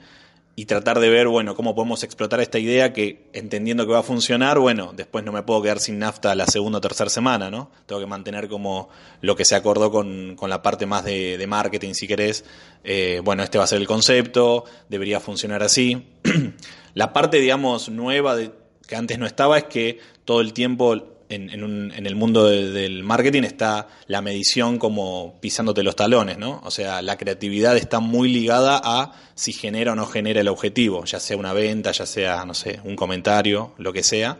y 0.55 0.65
tratar 0.65 0.99
de 0.99 1.09
ver, 1.09 1.27
bueno, 1.27 1.55
cómo 1.55 1.73
podemos 1.73 2.03
explotar 2.03 2.39
esta 2.39 2.59
idea 2.59 2.93
que, 2.93 3.27
entendiendo 3.33 3.87
que 3.87 3.93
va 3.93 3.99
a 3.99 4.03
funcionar, 4.03 4.59
bueno, 4.59 4.93
después 4.95 5.25
no 5.25 5.31
me 5.31 5.41
puedo 5.41 5.63
quedar 5.63 5.79
sin 5.79 5.97
nafta 5.97 6.35
la 6.35 6.45
segunda 6.45 6.77
o 6.77 6.81
tercera 6.81 7.09
semana, 7.09 7.49
¿no? 7.49 7.71
Tengo 7.87 7.99
que 7.99 8.05
mantener 8.05 8.47
como 8.47 8.89
lo 9.21 9.35
que 9.35 9.45
se 9.45 9.55
acordó 9.55 9.89
con, 9.89 10.37
la 10.39 10.61
parte 10.61 10.85
más 10.85 11.05
de, 11.05 11.43
marketing, 11.47 11.93
si 11.93 12.07
querés. 12.07 12.45
Eh, 12.83 13.19
bueno, 13.23 13.41
este 13.41 13.57
va 13.57 13.63
a 13.63 13.67
ser 13.67 13.81
el 13.81 13.87
concepto, 13.87 14.65
debería 14.89 15.19
funcionar 15.19 15.63
así. 15.63 16.05
la 16.93 17.13
parte, 17.13 17.39
digamos, 17.39 17.89
nueva 17.89 18.35
de, 18.35 18.51
que 18.87 18.95
antes 18.95 19.17
no 19.17 19.25
estaba 19.25 19.57
es 19.57 19.63
que 19.63 19.99
todo 20.25 20.41
el 20.41 20.53
tiempo 20.53 21.12
en, 21.29 22.05
el 22.05 22.15
mundo 22.15 22.47
del 22.47 23.03
marketing 23.03 23.43
está 23.43 23.87
la 24.07 24.21
medición 24.21 24.77
como 24.77 25.39
pisándote 25.39 25.83
los 25.83 25.95
talones, 25.95 26.37
¿no? 26.37 26.61
O 26.63 26.71
sea, 26.71 27.01
la 27.01 27.17
creatividad 27.17 27.77
está 27.77 27.99
muy 27.99 28.31
ligada 28.31 28.81
a 28.83 29.13
si 29.35 29.53
genera 29.53 29.93
o 29.93 29.95
no 29.95 30.05
genera 30.05 30.41
el 30.41 30.47
objetivo, 30.47 31.05
ya 31.05 31.19
sea 31.19 31.37
una 31.37 31.53
venta, 31.53 31.91
ya 31.91 32.05
sea, 32.05 32.45
no 32.45 32.53
sé, 32.53 32.79
un 32.83 32.95
comentario, 32.95 33.73
lo 33.77 33.93
que 33.93 34.03
sea. 34.03 34.37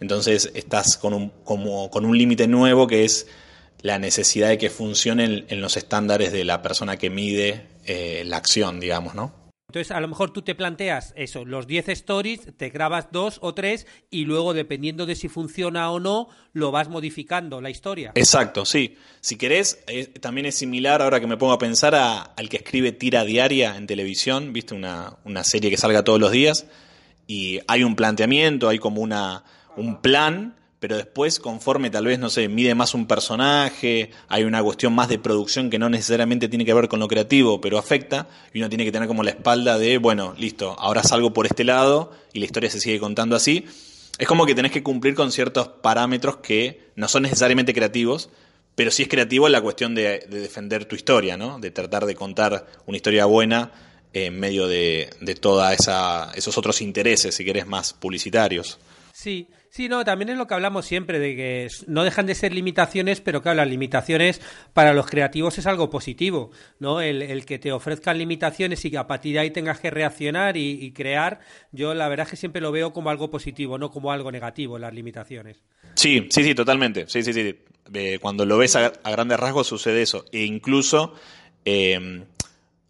Entonces 0.00 0.50
estás 0.54 0.96
con 0.96 1.14
un, 1.14 1.32
como, 1.44 1.90
con 1.90 2.04
un 2.04 2.16
límite 2.16 2.46
nuevo 2.46 2.86
que 2.86 3.04
es 3.04 3.26
la 3.80 3.98
necesidad 3.98 4.48
de 4.48 4.58
que 4.58 4.70
funcione 4.70 5.44
en, 5.48 5.60
los 5.60 5.76
estándares 5.76 6.32
de 6.32 6.44
la 6.44 6.62
persona 6.62 6.96
que 6.96 7.10
mide 7.10 7.66
eh, 7.84 8.22
la 8.26 8.38
acción, 8.38 8.80
digamos, 8.80 9.14
¿no? 9.14 9.43
Entonces, 9.74 9.90
a 9.90 9.98
lo 9.98 10.06
mejor 10.06 10.30
tú 10.30 10.42
te 10.42 10.54
planteas 10.54 11.12
eso, 11.16 11.44
los 11.44 11.66
10 11.66 11.88
stories, 11.88 12.56
te 12.56 12.70
grabas 12.70 13.08
dos 13.10 13.38
o 13.42 13.54
tres 13.54 13.88
y 14.08 14.24
luego, 14.24 14.54
dependiendo 14.54 15.04
de 15.04 15.16
si 15.16 15.28
funciona 15.28 15.90
o 15.90 15.98
no, 15.98 16.28
lo 16.52 16.70
vas 16.70 16.88
modificando 16.88 17.60
la 17.60 17.70
historia. 17.70 18.12
Exacto, 18.14 18.64
sí. 18.66 18.96
Si 19.20 19.34
querés, 19.34 19.82
eh, 19.88 20.06
también 20.20 20.46
es 20.46 20.54
similar, 20.54 21.02
ahora 21.02 21.18
que 21.18 21.26
me 21.26 21.36
pongo 21.36 21.54
a 21.54 21.58
pensar, 21.58 21.96
a, 21.96 22.20
al 22.20 22.48
que 22.48 22.58
escribe 22.58 22.92
tira 22.92 23.24
diaria 23.24 23.76
en 23.76 23.88
televisión, 23.88 24.52
viste, 24.52 24.74
una, 24.74 25.16
una 25.24 25.42
serie 25.42 25.70
que 25.70 25.76
salga 25.76 26.04
todos 26.04 26.20
los 26.20 26.30
días, 26.30 26.68
y 27.26 27.58
hay 27.66 27.82
un 27.82 27.96
planteamiento, 27.96 28.68
hay 28.68 28.78
como 28.78 29.00
una, 29.00 29.42
un 29.76 30.00
plan 30.00 30.54
pero 30.84 30.98
después 30.98 31.40
conforme 31.40 31.88
tal 31.88 32.04
vez, 32.04 32.18
no 32.18 32.28
sé, 32.28 32.46
mide 32.46 32.74
más 32.74 32.92
un 32.92 33.06
personaje, 33.06 34.10
hay 34.28 34.44
una 34.44 34.62
cuestión 34.62 34.94
más 34.94 35.08
de 35.08 35.18
producción 35.18 35.70
que 35.70 35.78
no 35.78 35.88
necesariamente 35.88 36.46
tiene 36.46 36.66
que 36.66 36.74
ver 36.74 36.88
con 36.88 37.00
lo 37.00 37.08
creativo, 37.08 37.58
pero 37.58 37.78
afecta, 37.78 38.28
y 38.52 38.58
uno 38.58 38.68
tiene 38.68 38.84
que 38.84 38.92
tener 38.92 39.08
como 39.08 39.22
la 39.22 39.30
espalda 39.30 39.78
de, 39.78 39.96
bueno, 39.96 40.34
listo, 40.36 40.76
ahora 40.78 41.02
salgo 41.02 41.32
por 41.32 41.46
este 41.46 41.64
lado 41.64 42.12
y 42.34 42.38
la 42.38 42.44
historia 42.44 42.68
se 42.68 42.80
sigue 42.80 42.98
contando 42.98 43.34
así. 43.34 43.64
Es 44.18 44.28
como 44.28 44.44
que 44.44 44.54
tenés 44.54 44.72
que 44.72 44.82
cumplir 44.82 45.14
con 45.14 45.32
ciertos 45.32 45.68
parámetros 45.68 46.36
que 46.42 46.90
no 46.96 47.08
son 47.08 47.22
necesariamente 47.22 47.72
creativos, 47.72 48.28
pero 48.74 48.90
sí 48.90 49.04
es 49.04 49.08
creativo 49.08 49.48
la 49.48 49.62
cuestión 49.62 49.94
de, 49.94 50.26
defender 50.28 50.84
tu 50.84 50.96
historia, 50.96 51.38
¿no? 51.38 51.58
De 51.60 51.70
tratar 51.70 52.04
de 52.04 52.14
contar 52.14 52.66
una 52.84 52.98
historia 52.98 53.24
buena 53.24 53.72
en 54.12 54.38
medio 54.38 54.68
de, 54.68 55.08
de 55.22 55.34
todos 55.34 55.64
esos 56.34 56.58
otros 56.58 56.82
intereses, 56.82 57.34
si 57.34 57.42
querés, 57.42 57.66
más 57.66 57.94
publicitarios. 57.94 58.78
Sí, 59.24 59.48
sí, 59.70 59.88
no, 59.88 60.04
también 60.04 60.28
es 60.28 60.36
lo 60.36 60.46
que 60.46 60.52
hablamos 60.52 60.84
siempre, 60.84 61.18
de 61.18 61.34
que 61.34 61.68
no 61.86 62.04
dejan 62.04 62.26
de 62.26 62.34
ser 62.34 62.52
limitaciones, 62.52 63.22
pero 63.22 63.40
claro, 63.40 63.56
las 63.56 63.68
limitaciones 63.68 64.42
para 64.74 64.92
los 64.92 65.06
creativos 65.06 65.56
es 65.56 65.66
algo 65.66 65.88
positivo, 65.88 66.50
¿no? 66.78 67.00
El, 67.00 67.46
que 67.46 67.58
te 67.58 67.72
ofrezcan 67.72 68.18
limitaciones 68.18 68.84
y 68.84 68.90
que 68.90 68.98
a 68.98 69.06
partir 69.06 69.32
de 69.32 69.38
ahí 69.38 69.50
tengas 69.50 69.80
que 69.80 69.90
reaccionar 69.90 70.58
y, 70.58 70.92
crear, 70.92 71.40
yo 71.72 71.94
la 71.94 72.06
verdad 72.10 72.26
es 72.26 72.32
que 72.32 72.36
siempre 72.36 72.60
lo 72.60 72.70
veo 72.70 72.92
como 72.92 73.08
algo 73.08 73.30
positivo, 73.30 73.78
no 73.78 73.90
como 73.90 74.12
algo 74.12 74.30
negativo, 74.30 74.78
las 74.78 74.92
limitaciones. 74.92 75.64
Sí, 75.94 76.28
sí, 76.28 76.44
sí, 76.44 76.54
totalmente. 76.54 77.06
Sí, 77.08 77.22
sí, 77.22 77.32
sí. 77.32 77.56
cuando 78.20 78.44
lo 78.44 78.58
ves 78.58 78.76
a, 78.76 78.90
grandes 78.90 79.40
rasgos 79.40 79.66
sucede 79.66 80.02
eso. 80.02 80.26
E 80.32 80.44
incluso, 80.44 81.14
eh, 81.64 82.26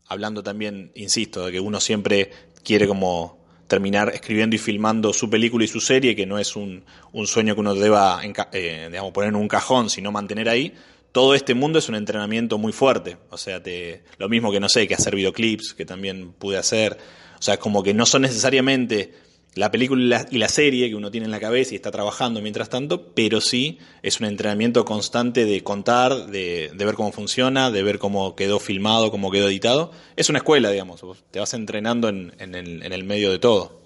hablando 0.09 0.43
también, 0.43 0.91
insisto, 0.97 1.47
de 1.47 1.53
que 1.53 1.61
uno 1.61 1.79
siempre 1.79 2.33
quiere 2.65 2.89
como 2.89 3.44
terminar 3.67 4.11
escribiendo 4.15 4.57
y 4.57 4.59
filmando 4.59 5.13
su 5.13 5.31
película 5.31 5.65
y 5.65 5.69
su 5.69 5.81
serie, 5.81 6.15
que 6.15 6.27
no 6.27 6.39
es 6.39 6.57
un, 6.57 6.85
sueño 7.25 7.55
que 7.55 7.61
uno 7.61 7.75
deba 7.75 8.21
eh, 8.53 8.89
digamos, 8.91 9.13
poner 9.13 9.31
en 9.31 9.37
un 9.37 9.49
cajón, 9.49 9.91
sino 9.91 10.13
mantener 10.13 10.49
ahí. 10.49 10.73
Todo 11.13 11.35
este 11.35 11.55
mundo 11.55 11.79
es 11.79 11.89
un 11.89 11.95
entrenamiento 11.95 12.59
muy 12.59 12.73
fuerte. 12.73 13.17
O 13.31 13.39
sea, 13.39 13.63
te, 13.63 14.03
lo 14.19 14.29
mismo 14.29 14.51
que 14.51 14.61
no 14.61 14.69
sé, 14.69 14.89
que 14.89 14.95
hacer 14.95 15.15
videoclips, 15.15 15.75
que 15.75 15.85
también 15.85 16.33
pude 16.33 16.59
hacer. 16.59 16.99
O 17.39 17.43
sea, 17.43 17.57
como 17.59 17.83
que 17.83 17.95
no 17.95 18.05
son 18.07 18.23
necesariamente 18.23 19.13
la 19.55 19.71
película 19.71 20.27
y 20.31 20.39
la, 20.39 20.49
serie 20.49 20.89
que 20.89 20.95
uno 20.95 21.11
tiene 21.11 21.27
en 21.27 21.31
la 21.31 21.41
cabeza 21.41 21.73
y 21.73 21.77
está 21.77 21.91
trabajando 21.91 22.41
mientras 22.41 22.69
tanto, 22.69 23.15
pero 23.15 23.41
sí 23.41 23.79
es 24.03 24.21
un 24.21 24.27
entrenamiento 24.27 24.85
constante 24.85 25.45
de 25.45 25.63
contar, 25.63 26.27
de, 26.27 26.73
ver 26.77 26.95
cómo 26.95 27.13
funciona, 27.13 27.71
de 27.71 27.83
ver 27.83 27.99
cómo 27.99 28.35
quedó 28.35 28.59
filmado, 28.59 29.11
cómo 29.11 29.31
quedó 29.31 29.49
editado. 29.49 29.93
Es 30.17 30.29
una 30.29 30.39
escuela, 30.39 30.71
digamos, 30.71 31.05
te 31.31 31.39
vas 31.39 31.55
entrenando 31.55 32.09
en, 32.09 32.33
el, 32.39 33.05
medio 33.05 33.31
de 33.31 33.39
todo. 33.39 33.83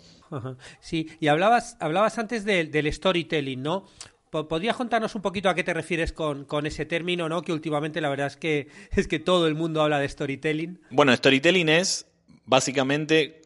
Sí, 0.80 1.08
y 1.20 1.28
hablabas, 1.28 1.76
hablabas 1.80 2.18
antes 2.18 2.44
del 2.44 2.92
storytelling, 2.92 3.62
¿no? 3.62 3.86
¿Podrías 4.30 4.76
contarnos 4.76 5.14
un 5.14 5.22
poquito 5.22 5.48
a 5.48 5.54
qué 5.54 5.64
te 5.64 5.72
refieres 5.72 6.12
con, 6.12 6.44
con, 6.44 6.66
ese 6.66 6.84
término, 6.84 7.30
¿no? 7.30 7.40
Que 7.40 7.52
últimamente 7.52 8.02
la 8.02 8.10
verdad 8.10 8.26
es 8.26 8.36
que, 8.36 8.68
es 8.94 9.08
que 9.08 9.18
todo 9.18 9.46
el 9.46 9.54
mundo 9.54 9.82
habla 9.82 9.98
de 9.98 10.08
storytelling. 10.08 10.80
Bueno, 10.90 11.16
storytelling 11.16 11.70
es 11.70 12.06
básicamente 12.44 13.37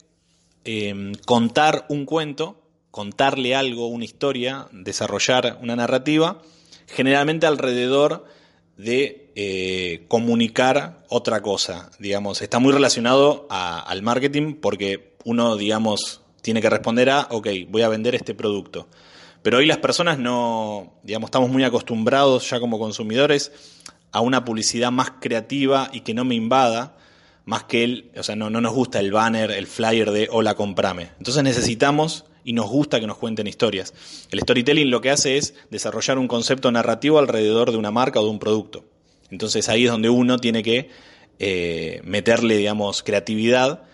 Em, 0.65 1.15
contar 1.27 1.87
un 1.89 2.05
cuento, 2.05 2.63
contarle 2.93 3.57
algo, 3.57 3.89
una 3.89 4.05
historia, 4.05 4.69
desarrollar 4.71 5.59
una 5.61 5.75
narrativa, 5.75 6.41
generalmente 6.87 7.47
alrededor 7.47 8.25
de 8.77 9.33
eh, 9.35 10.05
comunicar 10.07 11.05
otra 11.09 11.43
cosa. 11.43 11.91
Digamos, 11.99 12.43
está 12.43 12.61
muy 12.61 12.73
relacionado 12.73 13.49
al 13.51 14.03
marketing 14.03 14.55
porque 14.55 15.17
uno, 15.25 15.57
digamos, 15.57 16.21
tiene 16.43 16.61
que 16.61 16.71
responder 16.71 17.11
a, 17.11 17.27
ok, 17.31 17.49
voy 17.69 17.83
a 17.83 17.89
vender 17.89 18.15
este 18.15 18.35
producto. 18.35 18.87
Pero 19.43 19.59
hoy 19.59 19.67
las 19.67 19.79
personas 19.79 20.19
no, 20.19 20.95
digamos, 21.03 21.29
estamos 21.29 21.51
muy 21.51 21.65
acostumbrados 21.65 22.49
ya 22.49 22.61
como 22.61 22.79
consumidores 22.79 23.51
a 24.13 24.21
una 24.21 24.45
publicidad 24.45 24.93
más 24.93 25.13
creativa 25.21 25.91
y 25.93 26.03
que 26.03 26.15
no 26.15 26.25
me 26.25 26.37
invada 26.37 26.95
más 27.45 27.65
que 27.65 27.85
él, 27.85 28.11
o 28.17 28.23
sea, 28.23 28.37
no, 28.37 28.51
no 28.51 28.61
nos 28.61 28.73
gusta 28.73 29.01
el 29.01 29.13
banner, 29.13 29.51
el 29.51 29.67
flyer 29.67 30.11
de 30.11 30.29
hola, 30.31 30.55
comprame. 30.55 31.11
Entonces 31.19 31.43
necesitamos 31.43 32.25
y 32.45 32.53
nos 32.53 32.69
gusta 32.69 33.01
que 33.01 33.07
nos 33.07 33.19
cuenten 33.19 33.47
historias. 33.47 33.95
El 34.31 34.41
storytelling 34.41 34.91
lo 34.91 35.01
que 35.01 35.11
hace 35.11 35.37
es 35.37 35.55
desarrollar 35.71 36.19
un 36.19 36.29
concepto 36.29 36.71
narrativo 36.71 37.19
alrededor 37.19 37.71
de 37.71 37.79
una 37.79 37.91
marca 37.91 38.21
o 38.21 38.25
de 38.25 38.31
un 38.31 38.39
producto. 38.39 38.85
Entonces 39.31 39.69
ahí 39.69 39.85
es 39.85 39.91
donde 39.91 40.11
uno 40.11 40.39
tiene 40.39 40.63
que 40.63 40.91
eh, 41.39 42.01
meterle, 42.05 42.57
digamos, 42.57 43.03
creatividad 43.03 43.85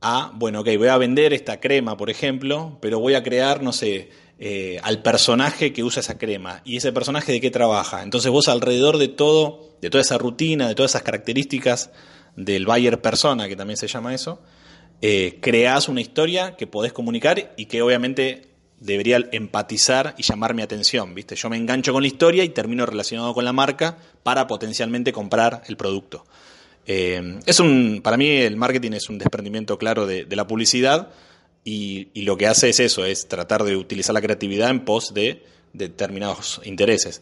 a, 0.00 0.32
bueno, 0.34 0.60
ok, 0.60 0.68
voy 0.78 0.88
a 0.88 0.96
vender 0.96 1.32
esta 1.32 1.60
crema, 1.60 1.96
por 1.96 2.08
ejemplo, 2.08 2.78
pero 2.80 3.00
voy 3.00 3.14
a 3.14 3.22
crear, 3.22 3.62
no 3.62 3.72
sé, 3.72 4.10
eh, 4.38 4.78
al 4.82 5.02
personaje 5.02 5.72
que 5.72 5.82
usa 5.82 6.00
esa 6.00 6.16
crema. 6.16 6.62
¿Y 6.64 6.76
ese 6.76 6.92
personaje 6.92 7.32
de 7.32 7.40
qué 7.40 7.50
trabaja? 7.50 8.02
Entonces 8.02 8.30
vos 8.30 8.48
alrededor 8.48 8.98
de 8.98 9.08
todo, 9.08 9.76
de 9.80 9.90
toda 9.90 10.02
esa 10.02 10.18
rutina, 10.18 10.68
de 10.68 10.74
todas 10.74 10.92
esas 10.92 11.02
características 11.02 11.90
del 12.38 12.66
Bayer 12.66 13.00
persona, 13.00 13.48
que 13.48 13.56
también 13.56 13.76
se 13.76 13.88
llama 13.88 14.14
eso, 14.14 14.40
eh, 15.02 15.38
creas 15.40 15.88
una 15.88 16.00
historia 16.00 16.56
que 16.56 16.66
podés 16.66 16.92
comunicar 16.92 17.52
y 17.56 17.66
que 17.66 17.82
obviamente 17.82 18.42
debería 18.80 19.28
empatizar 19.32 20.14
y 20.16 20.22
llamar 20.22 20.54
mi 20.54 20.62
atención, 20.62 21.14
¿viste? 21.14 21.34
Yo 21.34 21.50
me 21.50 21.56
engancho 21.56 21.92
con 21.92 22.02
la 22.02 22.08
historia 22.08 22.44
y 22.44 22.50
termino 22.50 22.86
relacionado 22.86 23.34
con 23.34 23.44
la 23.44 23.52
marca 23.52 23.98
para 24.22 24.46
potencialmente 24.46 25.12
comprar 25.12 25.62
el 25.66 25.76
producto. 25.76 26.24
Eh, 26.86 27.40
es 27.44 27.58
un, 27.58 28.00
para 28.02 28.16
mí 28.16 28.28
el 28.28 28.56
marketing 28.56 28.92
es 28.92 29.08
un 29.08 29.18
desprendimiento 29.18 29.76
claro 29.76 30.06
de, 30.06 30.24
la 30.30 30.46
publicidad 30.46 31.10
y, 31.64 32.08
y, 32.14 32.22
lo 32.22 32.36
que 32.36 32.46
hace 32.46 32.70
es 32.70 32.80
eso, 32.80 33.04
es 33.04 33.26
tratar 33.28 33.64
de 33.64 33.76
utilizar 33.76 34.14
la 34.14 34.22
creatividad 34.22 34.70
en 34.70 34.84
pos 34.84 35.12
de 35.12 35.44
determinados 35.72 36.60
intereses. 36.64 37.20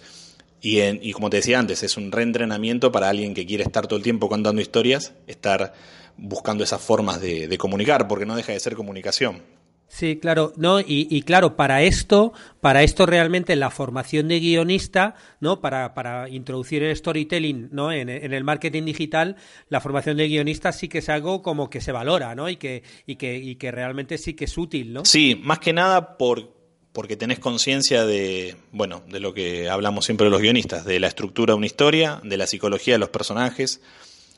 Y, 0.69 1.13
como 1.13 1.31
te 1.31 1.37
decía 1.37 1.61
antes, 1.61 1.85
es 1.85 1.97
un 1.97 2.11
reentrenamiento 2.11 2.91
para 2.91 3.09
alguien 3.09 3.35
que 3.35 3.47
quiere 3.47 3.63
estar 3.63 3.87
todo 3.87 3.99
el 3.99 4.03
tiempo 4.03 4.29
contando 4.29 4.61
historias, 4.61 5.15
estar 5.29 5.73
buscando 6.17 6.65
esas 6.65 6.83
formas 6.83 7.21
de, 7.21 7.57
comunicar, 7.57 8.09
porque 8.09 8.27
no 8.27 8.35
deja 8.35 8.51
de 8.51 8.59
ser 8.59 8.75
comunicación. 8.75 9.43
Sí, 9.87 10.17
claro, 10.17 10.53
no, 10.57 10.81
y, 10.81 11.23
claro, 11.23 11.55
para 11.55 11.85
esto, 11.85 12.33
para 12.61 12.83
esto 12.83 13.07
realmente 13.07 13.55
la 13.55 13.71
formación 13.71 14.27
de 14.27 14.41
guionista, 14.41 15.15
¿no? 15.39 15.61
Para, 15.61 15.95
para 15.95 16.29
introducir 16.29 16.83
el 16.83 16.97
storytelling, 16.97 17.69
¿no? 17.71 17.93
En, 17.93 18.09
en, 18.09 18.33
el 18.33 18.43
marketing 18.43 18.87
digital, 18.87 19.37
la 19.69 19.81
formación 19.81 20.17
de 20.17 20.27
guionista 20.27 20.73
sí 20.73 20.89
que 20.89 20.99
es 20.99 21.09
algo 21.09 21.43
como 21.43 21.71
que 21.71 21.81
se 21.81 21.93
valora, 21.93 22.35
¿no? 22.35 22.49
Y 22.49 22.57
que, 22.57 22.83
y 23.07 23.15
que, 23.15 23.37
y 23.37 23.55
que 23.55 23.71
realmente 23.71 24.19
sí 24.19 24.35
que 24.35 24.47
es 24.47 24.59
útil, 24.59 24.93
¿no? 24.93 25.05
Sí, 25.05 25.41
más 25.41 25.61
que 25.61 25.73
nada 25.73 26.19
por, 26.19 26.56
porque 26.97 27.19
tenés 27.19 27.39
conciencia 27.39 28.07
de, 28.07 28.57
bueno, 28.73 29.03
de 29.07 29.21
lo 29.21 29.35
que 29.35 29.69
hablamos 29.69 30.07
siempre 30.07 30.25
de 30.25 30.31
los 30.31 30.41
guionistas, 30.41 30.87
de 30.87 30.99
la 30.99 31.09
estructura 31.09 31.53
de 31.53 31.59
una 31.59 31.67
historia, 31.67 32.23
de 32.25 32.39
la 32.39 32.47
psicología 32.47 32.95
de 32.95 32.99
los 32.99 33.11
personajes. 33.11 33.83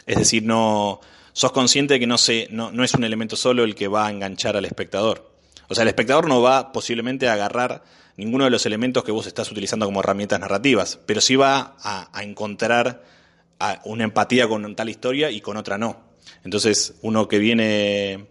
Es 0.06 0.18
decir, 0.18 0.42
no 0.42 1.00
sos 1.32 1.52
consciente 1.52 1.94
de 1.94 2.00
que 2.00 2.08
no, 2.08 2.18
se, 2.18 2.48
no, 2.50 2.72
no 2.72 2.82
es 2.82 2.94
un 2.94 3.04
elemento 3.04 3.36
solo 3.36 3.62
el 3.62 3.76
que 3.76 3.86
va 3.86 4.08
a 4.08 4.10
enganchar 4.10 4.56
al 4.56 4.64
espectador. 4.64 5.30
O 5.68 5.76
sea, 5.76 5.82
el 5.82 5.88
espectador 5.88 6.26
no 6.26 6.42
va 6.42 6.72
posiblemente 6.72 7.28
a 7.28 7.34
agarrar 7.34 7.84
ninguno 8.16 8.42
de 8.42 8.50
los 8.50 8.66
elementos 8.66 9.04
que 9.04 9.12
vos 9.12 9.28
estás 9.28 9.52
utilizando 9.52 9.86
como 9.86 10.00
herramientas 10.00 10.40
narrativas, 10.40 10.98
pero 11.06 11.20
sí 11.20 11.36
va 11.36 11.76
a, 11.80 12.08
a 12.12 12.24
encontrar 12.24 13.04
una 13.84 14.02
empatía 14.02 14.48
con 14.48 14.74
tal 14.74 14.88
historia 14.88 15.30
y 15.30 15.40
con 15.40 15.56
otra 15.58 15.78
no. 15.78 15.96
Entonces, 16.42 16.94
uno 17.02 17.28
que 17.28 17.38
viene 17.38 18.26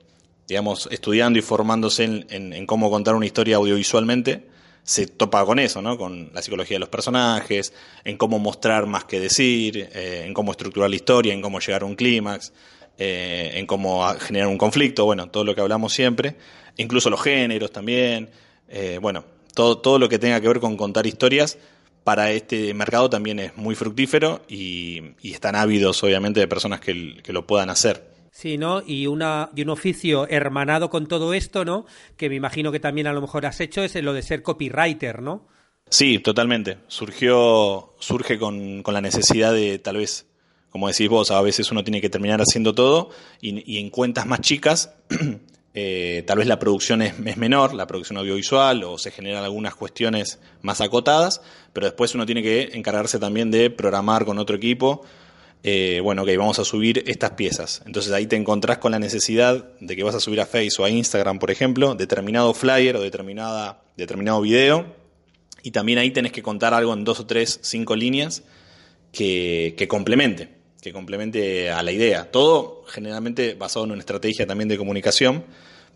digamos, 0.48 0.88
estudiando 0.92 1.38
y 1.38 1.42
formándose 1.42 2.06
en, 2.06 2.66
cómo 2.66 2.90
contar 2.90 3.16
una 3.16 3.26
historia 3.26 3.58
audiovisualmente, 3.58 4.48
se 4.84 5.06
topa 5.06 5.46
con 5.46 5.60
eso, 5.60 5.82
¿no? 5.82 5.98
Con 5.98 6.32
la 6.34 6.42
psicología 6.42 6.76
de 6.76 6.80
los 6.80 6.90
personajes, 6.90 7.74
en 8.06 8.18
cómo 8.18 8.40
mostrar 8.40 8.86
más 8.86 9.04
que 9.04 9.20
decir, 9.20 9.90
eh, 9.94 10.24
en 10.26 10.34
cómo 10.34 10.52
estructurar 10.52 10.90
la 10.90 10.96
historia, 10.96 11.34
en 11.34 11.42
cómo 11.42 11.60
llegar 11.60 11.82
a 11.82 11.86
un 11.86 11.96
clímax, 11.96 12.54
eh, 12.98 13.52
en 13.56 13.66
cómo 13.66 14.08
generar 14.20 14.48
un 14.48 14.58
conflicto, 14.58 15.04
bueno, 15.04 15.30
todo 15.30 15.44
lo 15.44 15.54
que 15.54 15.60
hablamos 15.60 15.92
siempre, 15.92 16.36
incluso 16.78 17.10
los 17.10 17.22
géneros 17.22 17.72
también, 17.72 18.30
eh, 18.70 19.00
bueno, 19.02 19.26
todo, 19.54 19.80
todo 19.80 20.00
lo 20.00 20.08
que 20.08 20.20
tenga 20.20 20.40
que 20.40 20.48
ver 20.48 20.62
con 20.62 20.78
contar 20.78 21.06
historias 21.06 21.58
para 22.06 22.32
este 22.32 22.74
mercado 22.74 23.10
también 23.10 23.40
es 23.40 23.58
muy 23.58 23.76
fructífero 23.76 24.42
y, 24.48 25.04
están 25.24 25.56
ávidos, 25.56 26.02
obviamente, 26.04 26.40
de 26.40 26.48
personas 26.48 26.80
que 26.80 27.22
lo 27.28 27.46
puedan 27.46 27.70
hacer. 27.70 28.17
Sí, 28.32 28.58
¿no? 28.58 28.82
Y, 28.86 29.08
una, 29.08 29.50
y 29.56 29.62
un 29.64 29.70
oficio 29.70 30.28
hermanado 30.30 30.90
con 30.90 31.08
todo 31.08 31.34
esto, 31.34 31.66
¿no? 31.66 31.86
Que 32.16 32.30
me 32.30 32.36
imagino 32.36 32.72
que 32.72 32.80
también 32.80 33.08
a 33.08 33.14
lo 33.14 33.22
mejor 33.22 33.46
has 33.46 33.60
hecho, 33.60 33.84
es 33.84 33.96
lo 33.96 34.14
de 34.14 34.22
ser 34.22 34.44
copywriter, 34.44 35.22
¿no? 35.22 35.48
Sí, 35.90 36.20
totalmente. 36.20 36.80
Surgió, 36.88 37.94
surge 38.00 38.38
con, 38.38 38.84
con 38.84 38.94
la 38.94 39.02
necesidad 39.02 39.54
de 39.54 39.80
tal 39.80 39.98
vez 39.98 40.28
como 40.70 40.88
decís 40.88 41.10
vos, 41.10 41.32
a 41.32 41.42
veces 41.42 41.72
uno 41.72 41.84
tiene 41.84 42.02
que 42.02 42.10
terminar 42.10 42.40
haciendo 42.40 42.76
todo 42.76 43.10
y, 43.42 43.80
en 43.80 43.90
cuentas 43.90 44.26
más 44.26 44.42
chicas 44.42 44.94
eh, 45.74 46.24
tal 46.28 46.38
vez 46.38 46.48
la 46.48 46.60
producción 46.60 47.02
es, 47.02 47.18
menor, 47.38 47.74
la 47.74 47.88
producción 47.88 48.18
audiovisual 48.18 48.84
o 48.84 48.98
se 48.98 49.12
generan 49.12 49.44
algunas 49.44 49.76
cuestiones 49.76 50.40
más 50.62 50.82
acotadas, 50.82 51.42
pero 51.74 51.88
después 51.88 52.14
uno 52.16 52.26
tiene 52.26 52.44
que 52.44 52.70
encargarse 52.74 53.18
también 53.18 53.50
de 53.50 53.70
programar 53.70 54.26
con 54.26 54.38
otro 54.38 54.56
equipo. 54.56 55.04
Eh, 55.64 56.00
bueno, 56.04 56.22
ok, 56.22 56.30
vamos 56.38 56.60
a 56.60 56.66
subir 56.66 57.04
estas 57.08 57.32
piezas. 57.32 57.82
Entonces 57.86 58.14
ahí 58.14 58.28
te 58.28 58.36
encontrás 58.36 58.78
con 58.78 58.92
la 58.92 59.00
necesidad 59.00 59.70
de 59.80 59.96
que 59.96 60.04
vas 60.04 60.16
a 60.16 60.20
subir 60.20 60.40
a 60.40 60.46
Facebook 60.46 60.84
o 60.84 60.86
a 60.86 60.90
Instagram, 60.90 61.40
por 61.40 61.52
ejemplo, 61.52 61.96
determinado 61.96 62.54
flyer 62.54 62.96
o 62.96 63.02
determinada, 63.02 63.82
determinado 63.98 64.42
video. 64.42 64.86
Y 65.64 65.72
también 65.72 66.00
ahí 66.00 66.12
tenés 66.12 66.32
que 66.32 66.42
contar 66.42 66.74
algo 66.74 66.94
en 66.94 67.04
dos 67.04 67.20
o 67.20 67.26
tres, 67.26 67.60
cinco 67.64 67.96
líneas 67.96 68.44
que, 69.12 69.88
complemente 69.90 70.56
que 70.82 70.94
complemente 70.94 71.72
a 71.72 71.82
la 71.84 71.92
idea. 71.92 72.32
Todo 72.32 72.86
generalmente 72.88 73.56
basado 73.56 73.86
en 73.86 73.92
una 73.92 74.00
estrategia 74.00 74.46
también 74.46 74.70
de 74.70 74.78
comunicación, 74.78 75.44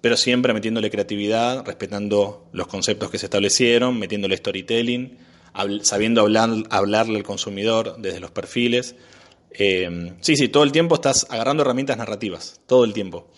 pero 0.01 0.17
siempre 0.17 0.53
metiéndole 0.53 0.89
creatividad, 0.89 1.63
respetando 1.65 2.47
los 2.51 2.67
conceptos 2.67 3.09
que 3.09 3.17
se 3.17 3.27
establecieron, 3.27 3.97
metiéndole 3.99 4.35
storytelling, 4.35 5.17
sabiendo 5.83 6.21
hablar, 6.21 6.49
hablarle 6.71 7.19
al 7.19 7.23
consumidor 7.23 7.95
desde 7.99 8.19
los 8.19 8.31
perfiles. 8.31 8.95
Eh, 9.53 10.13
sí, 10.21 10.35
sí, 10.35 10.47
todo 10.49 10.63
el 10.63 10.71
tiempo 10.71 10.95
estás 10.95 11.27
agarrando 11.29 11.63
herramientas 11.63 11.97
narrativas, 11.97 12.61
todo 12.65 12.85
el 12.85 12.93
tiempo. 12.93 13.29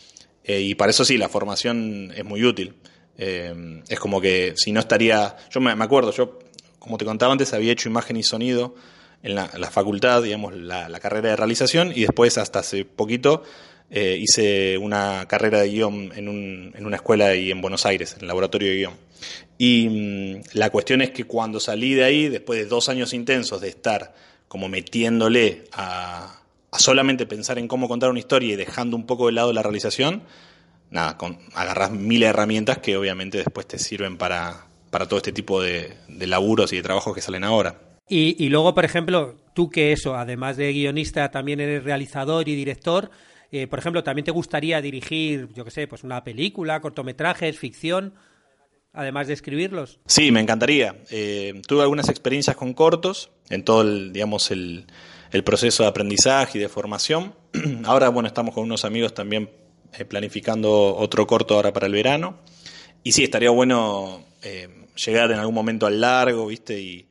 Eh, 0.44 0.62
y 0.62 0.76
para 0.76 0.92
eso 0.92 1.06
sí, 1.06 1.18
la 1.18 1.30
formación 1.30 2.12
es 2.16 2.24
muy 2.24 2.44
útil. 2.44 2.76
Eh, 3.18 3.82
es 3.88 4.00
como 4.00 4.20
que 4.20 4.54
si 4.56 4.72
no 4.72 4.80
estaría, 4.80 5.36
yo 5.52 5.62
me, 5.62 5.72
acuerdo, 5.72 6.12
yo 6.12 6.40
como 6.80 6.98
te 6.98 7.06
contaba 7.06 7.32
antes, 7.32 7.54
había 7.54 7.72
hecho 7.72 7.90
imagen 7.90 8.18
y 8.18 8.24
sonido 8.24 8.76
en 9.22 9.36
la, 9.36 9.48
facultad, 9.72 10.22
digamos, 10.22 10.54
la, 10.54 11.00
carrera 11.00 11.30
de 11.30 11.36
realización 11.38 11.94
y 11.96 12.02
después 12.02 12.38
hasta 12.38 12.60
hace 12.60 12.84
poquito 12.84 13.44
eh, 13.90 14.18
hice 14.20 14.78
una 14.78 15.26
carrera 15.30 15.62
de 15.62 15.70
guion 15.70 16.12
en, 16.14 16.28
un, 16.28 16.74
en 16.76 16.86
una 16.86 16.98
escuela 16.98 17.28
ahí 17.28 17.50
en 17.50 17.62
Buenos 17.62 17.86
Aires, 17.86 18.16
en 18.16 18.22
el 18.22 18.28
laboratorio 18.28 18.70
de 18.70 18.76
guion. 18.76 18.94
Y 19.58 19.88
mm, 19.88 20.58
la 20.58 20.70
cuestión 20.72 21.02
es 21.02 21.12
que 21.12 21.24
cuando 21.24 21.62
salí 21.62 21.94
de 21.94 22.04
ahí, 22.04 22.28
después 22.28 22.60
de 22.60 22.66
dos 22.66 22.90
años 22.90 23.14
intensos 23.14 23.62
de 23.62 23.70
estar 23.70 24.14
como 24.54 24.70
metiéndole 24.70 25.64
a, 25.72 26.44
solamente 26.78 27.26
pensar 27.26 27.58
en 27.58 27.68
cómo 27.68 27.88
contar 27.88 28.12
una 28.12 28.20
historia 28.20 28.54
y 28.54 28.56
dejando 28.56 28.96
un 28.96 29.08
poco 29.08 29.26
de 29.26 29.32
lado 29.32 29.52
la 29.52 29.64
realización, 29.64 30.22
nada, 30.92 31.18
con, 31.18 31.40
agarras 31.56 31.90
miles 31.90 32.28
de 32.28 32.30
herramientas 32.30 32.78
que 32.78 32.96
obviamente 32.96 33.40
después 33.40 33.68
te 33.68 33.80
sirven 33.80 34.16
para, 34.16 34.68
para 34.92 35.08
todo 35.08 35.18
este 35.18 35.32
tipo 35.32 35.60
de, 35.60 35.98
de 36.08 36.28
laburos 36.28 36.72
y 36.72 36.76
de 36.76 36.84
trabajos 36.84 37.16
que 37.16 37.22
salen 37.22 37.44
ahora. 37.44 37.80
Y, 38.08 38.48
luego, 38.50 38.76
por 38.76 38.86
ejemplo, 38.86 39.38
tú 39.56 39.72
que 39.72 39.92
eso, 39.92 40.14
además 40.14 40.56
de 40.56 40.72
guionista, 40.72 41.32
también 41.32 41.60
eres 41.60 41.84
realizador 41.84 42.48
y 42.48 42.54
director. 42.54 43.10
Eh, 43.52 43.66
por 43.66 43.80
ejemplo, 43.80 44.04
también 44.04 44.26
te 44.26 44.30
gustaría 44.30 44.82
dirigir, 44.82 45.50
yo 45.56 45.66
qué 45.66 45.72
sé, 45.72 45.88
pues 45.88 46.04
una 46.04 46.24
película, 46.24 46.80
cortometrajes, 46.80 47.58
ficción, 47.58 48.14
además 48.94 49.28
de 49.28 49.34
escribirlos. 49.34 50.00
Sí, 50.06 50.32
me 50.32 50.40
encantaría. 50.40 50.96
Eh, 51.10 51.62
tuve 51.68 51.82
algunas 51.82 52.10
experiencias 52.10 52.56
con 52.56 52.74
cortos 52.74 53.32
en 53.50 53.64
todo 53.64 53.82
el, 53.82 54.14
digamos, 54.14 54.52
el, 54.52 54.86
proceso 55.44 55.84
de 55.84 55.90
aprendizaje 55.90 56.60
y 56.60 56.62
de 56.62 56.70
formación. 56.70 57.34
Ahora, 57.86 58.10
bueno, 58.10 58.28
estamos 58.28 58.54
con 58.54 58.64
unos 58.64 58.86
amigos 58.86 59.14
también 59.14 59.50
eh, 59.98 60.06
planificando 60.06 60.96
otro 60.96 61.28
corto 61.28 61.56
ahora 61.56 61.74
para 61.74 61.88
el 61.88 61.94
verano. 61.94 62.38
Y 63.04 63.12
sí, 63.12 63.24
estaría 63.24 63.50
bueno 63.50 64.26
llegar 64.96 65.32
en 65.32 65.40
algún 65.40 65.56
momento 65.56 65.88
al 65.88 66.00
largo, 66.00 66.48
¿viste? 66.48 66.80
Y, 66.80 67.08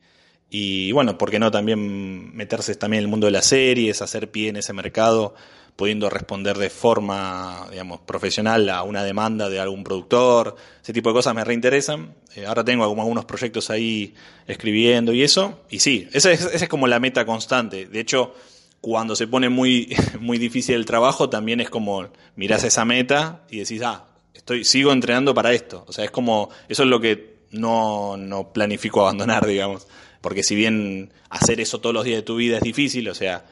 y 0.55 0.91
bueno, 0.91 1.17
¿por 1.17 1.31
qué 1.31 1.39
no 1.39 1.49
también 1.49 2.35
meterse 2.35 2.75
también 2.75 2.99
en 2.99 3.05
el 3.05 3.09
mundo 3.09 3.25
de 3.25 3.31
las 3.31 3.47
series, 3.47 4.03
hacer 4.03 4.29
pie 4.29 4.49
en 4.49 4.57
ese 4.57 4.71
mercado, 4.71 5.33
pudiendo 5.75 6.09
responder 6.09 6.57
de 6.57 6.69
forma, 6.69 7.67
digamos, 7.71 7.99
profesional 8.01 8.69
a 8.69 8.83
una 8.83 9.03
demanda 9.03 9.49
de 9.49 9.59
algún 9.59 9.83
productor? 9.83 10.55
Ese 10.81 10.93
tipo 10.93 11.09
de 11.09 11.15
cosas 11.15 11.35
me 11.35 11.43
reinteresan. 11.43 12.13
Eh, 12.35 12.45
ahora 12.45 12.63
tengo 12.63 12.83
algunos 12.83 13.25
proyectos 13.25 13.69
ahí 13.69 14.13
escribiendo 14.47 15.13
y 15.13 15.23
eso. 15.23 15.61
Y 15.69 15.79
sí, 15.79 16.07
esa 16.13 16.31
es, 16.31 16.41
es 16.45 16.67
como 16.69 16.87
la 16.87 16.99
meta 16.99 17.25
constante. 17.25 17.87
De 17.87 17.99
hecho, 17.99 18.33
cuando 18.81 19.15
se 19.15 19.27
pone 19.27 19.49
muy, 19.49 19.95
muy 20.19 20.37
difícil 20.37 20.75
el 20.75 20.85
trabajo, 20.85 21.29
también 21.29 21.61
es 21.61 21.69
como 21.69 22.07
mirás 22.35 22.63
esa 22.63 22.85
meta 22.85 23.43
y 23.49 23.59
decís, 23.59 23.81
ah, 23.83 24.05
estoy, 24.33 24.65
sigo 24.65 24.91
entrenando 24.91 25.33
para 25.33 25.53
esto. 25.53 25.85
O 25.87 25.93
sea, 25.93 26.05
es 26.05 26.11
como, 26.11 26.49
eso 26.69 26.83
es 26.83 26.89
lo 26.89 26.99
que 26.99 27.37
no, 27.51 28.17
no 28.17 28.51
planifico 28.53 29.01
abandonar, 29.01 29.45
digamos 29.47 29.87
porque 30.23 30.41
si 30.41 30.55
bien 30.55 31.11
hacer 31.29 31.59
eso 31.59 31.81
todos 31.81 31.93
los 31.93 32.05
días 32.05 32.19
de 32.19 32.21
tu 32.23 32.37
vida 32.37 32.55
es 32.55 32.63
difícil, 32.63 33.09
o 33.09 33.13
sea, 33.13 33.43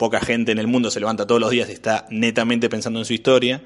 poca 0.00 0.20
gente 0.20 0.50
en 0.50 0.58
el 0.58 0.66
mundo 0.66 0.90
se 0.90 0.98
levanta 0.98 1.26
todos 1.26 1.42
los 1.42 1.50
días 1.50 1.68
y 1.68 1.72
está 1.72 2.06
netamente 2.08 2.70
pensando 2.70 3.00
en 3.00 3.04
su 3.04 3.12
historia, 3.12 3.62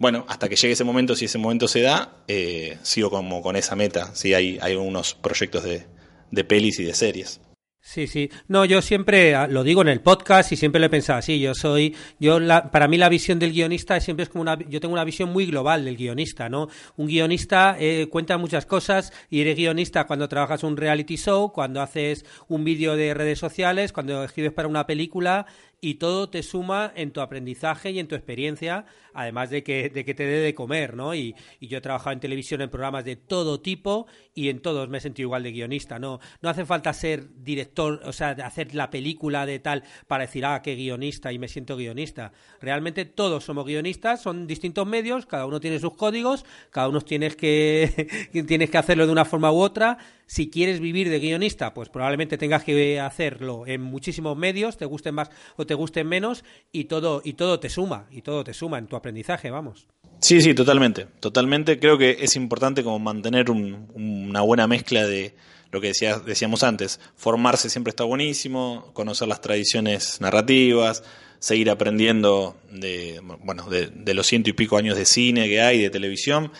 bueno, 0.00 0.24
hasta 0.26 0.48
que 0.48 0.56
llegue 0.56 0.72
ese 0.72 0.82
momento, 0.82 1.14
si 1.14 1.26
ese 1.26 1.38
momento 1.38 1.68
se 1.68 1.82
da, 1.82 2.16
eh, 2.26 2.78
sigo 2.82 3.10
como 3.10 3.42
con 3.42 3.54
esa 3.54 3.76
meta, 3.76 4.12
si 4.12 4.34
hay, 4.34 4.58
hay 4.60 4.74
unos 4.74 5.14
proyectos 5.14 5.62
de, 5.62 5.86
de 6.32 6.44
pelis 6.44 6.80
y 6.80 6.82
de 6.82 6.94
series. 6.94 7.40
Sí, 7.80 8.06
sí. 8.06 8.30
No, 8.48 8.64
yo 8.64 8.82
siempre 8.82 9.34
ah, 9.34 9.46
lo 9.46 9.62
digo 9.64 9.80
en 9.80 9.88
el 9.88 10.00
podcast 10.00 10.52
y 10.52 10.56
siempre 10.56 10.78
lo 10.78 10.86
he 10.86 10.90
pensado 10.90 11.20
así. 11.20 11.40
Yo 11.40 11.54
soy, 11.54 11.96
yo 12.20 12.38
la, 12.38 12.70
para 12.70 12.86
mí 12.86 12.98
la 12.98 13.08
visión 13.08 13.38
del 13.38 13.52
guionista 13.52 13.98
siempre 14.00 14.24
es 14.24 14.28
como 14.28 14.42
una, 14.42 14.58
yo 14.58 14.80
tengo 14.80 14.92
una 14.92 15.04
visión 15.04 15.32
muy 15.32 15.46
global 15.46 15.84
del 15.84 15.96
guionista, 15.96 16.48
¿no? 16.48 16.68
Un 16.96 17.06
guionista 17.06 17.76
eh, 17.78 18.08
cuenta 18.10 18.36
muchas 18.36 18.66
cosas 18.66 19.12
y 19.30 19.40
eres 19.40 19.56
guionista 19.56 20.06
cuando 20.06 20.28
trabajas 20.28 20.64
un 20.64 20.76
reality 20.76 21.16
show, 21.16 21.50
cuando 21.52 21.80
haces 21.80 22.26
un 22.48 22.62
vídeo 22.62 22.94
de 22.94 23.14
redes 23.14 23.38
sociales, 23.38 23.92
cuando 23.92 24.22
escribes 24.22 24.52
para 24.52 24.68
una 24.68 24.86
película 24.86 25.46
y 25.80 25.94
todo 25.94 26.28
te 26.28 26.42
suma 26.42 26.92
en 26.96 27.12
tu 27.12 27.20
aprendizaje 27.20 27.90
y 27.92 28.00
en 28.00 28.08
tu 28.08 28.16
experiencia, 28.16 28.84
además 29.14 29.50
de 29.50 29.62
que, 29.62 29.88
de 29.88 30.04
que 30.04 30.14
te 30.14 30.24
dé 30.24 30.40
de 30.40 30.54
comer, 30.54 30.94
¿no? 30.96 31.14
Y, 31.14 31.34
yo 31.60 31.78
he 31.78 31.80
trabajado 31.80 32.12
en 32.12 32.20
televisión 32.20 32.60
en 32.62 32.70
programas 32.70 33.04
de 33.04 33.14
todo 33.16 33.60
tipo 33.60 34.06
y 34.34 34.48
en 34.48 34.60
todos 34.60 34.88
me 34.88 34.98
he 34.98 35.00
sentido 35.00 35.26
igual 35.26 35.42
de 35.42 35.52
guionista, 35.52 35.98
¿no? 35.98 36.18
No 36.40 36.48
hace 36.48 36.64
falta 36.64 36.92
ser 36.92 37.28
director, 37.44 38.00
o 38.04 38.12
sea, 38.12 38.30
hacer 38.30 38.74
la 38.74 38.90
película 38.90 39.46
de 39.46 39.58
tal 39.58 39.84
para 40.06 40.24
decir, 40.24 40.44
ah, 40.46 40.62
qué 40.62 40.74
guionista 40.74 41.32
y 41.32 41.38
me 41.38 41.48
siento 41.48 41.76
guionista. 41.76 42.32
Realmente 42.60 43.04
todos 43.04 43.44
somos 43.44 43.66
guionistas, 43.66 44.22
son 44.22 44.46
distintos 44.46 44.86
medios, 44.86 45.26
cada 45.26 45.46
uno 45.46 45.60
tiene 45.60 45.78
sus 45.78 45.94
códigos, 45.94 46.44
cada 46.70 46.88
uno 46.88 47.00
tienes 47.00 47.36
que, 47.36 48.08
tienes 48.46 48.70
que 48.70 48.78
hacerlo 48.78 49.06
de 49.06 49.12
una 49.12 49.24
forma 49.24 49.52
u 49.52 49.60
otra 49.60 49.98
si 50.28 50.50
quieres 50.50 50.78
vivir 50.78 51.08
de 51.08 51.20
guionista, 51.20 51.72
pues 51.72 51.88
probablemente 51.88 52.36
tengas 52.36 52.62
que 52.62 53.00
hacerlo 53.00 53.66
en 53.66 53.80
muchísimos 53.80 54.36
medios, 54.36 54.76
te 54.76 54.84
gusten 54.84 55.14
más 55.14 55.30
o 55.56 55.66
te 55.66 55.72
gusten 55.72 56.06
menos, 56.06 56.44
y 56.70 56.84
todo, 56.84 57.22
y 57.24 57.32
todo 57.32 57.58
te 57.60 57.70
suma, 57.70 58.06
y 58.10 58.20
todo 58.20 58.44
te 58.44 58.52
suma 58.52 58.78
en 58.78 58.86
tu 58.86 58.94
aprendizaje, 58.94 59.50
vamos. 59.50 59.86
Sí, 60.20 60.42
sí, 60.42 60.52
totalmente, 60.52 61.06
totalmente. 61.18 61.78
Creo 61.78 61.96
que 61.96 62.18
es 62.20 62.36
importante 62.36 62.84
como 62.84 62.98
mantener 62.98 63.50
una 63.50 64.42
buena 64.42 64.66
mezcla 64.66 65.06
de 65.06 65.34
lo 65.70 65.80
que 65.80 65.88
decía, 65.88 66.18
decíamos 66.18 66.62
antes. 66.62 67.00
Formarse 67.16 67.70
siempre 67.70 67.90
está 67.90 68.04
buenísimo, 68.04 68.90
conocer 68.92 69.28
las 69.28 69.40
tradiciones 69.40 70.20
narrativas, 70.20 71.04
seguir 71.38 71.70
aprendiendo 71.70 72.54
de, 72.70 73.22
bueno, 73.44 73.70
de, 73.70 73.86
de 73.86 74.12
los 74.12 74.26
ciento 74.26 74.50
y 74.50 74.52
pico 74.52 74.76
años 74.76 74.98
de 74.98 75.06
cine 75.06 75.48
que 75.48 75.62
hay, 75.62 75.80
de 75.80 75.88
televisión 75.88 76.52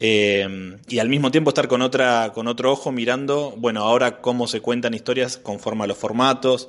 eh, 0.00 0.78
y 0.88 0.98
al 1.00 1.08
mismo 1.08 1.30
tiempo 1.30 1.50
estar 1.50 1.66
con 1.66 1.82
otra 1.82 2.32
con 2.32 2.46
otro 2.46 2.70
ojo 2.70 2.92
mirando 2.92 3.54
bueno 3.56 3.82
ahora 3.82 4.20
cómo 4.20 4.46
se 4.46 4.60
cuentan 4.60 4.94
historias 4.94 5.36
conforme 5.36 5.84
a 5.84 5.86
los 5.86 5.98
formatos. 5.98 6.68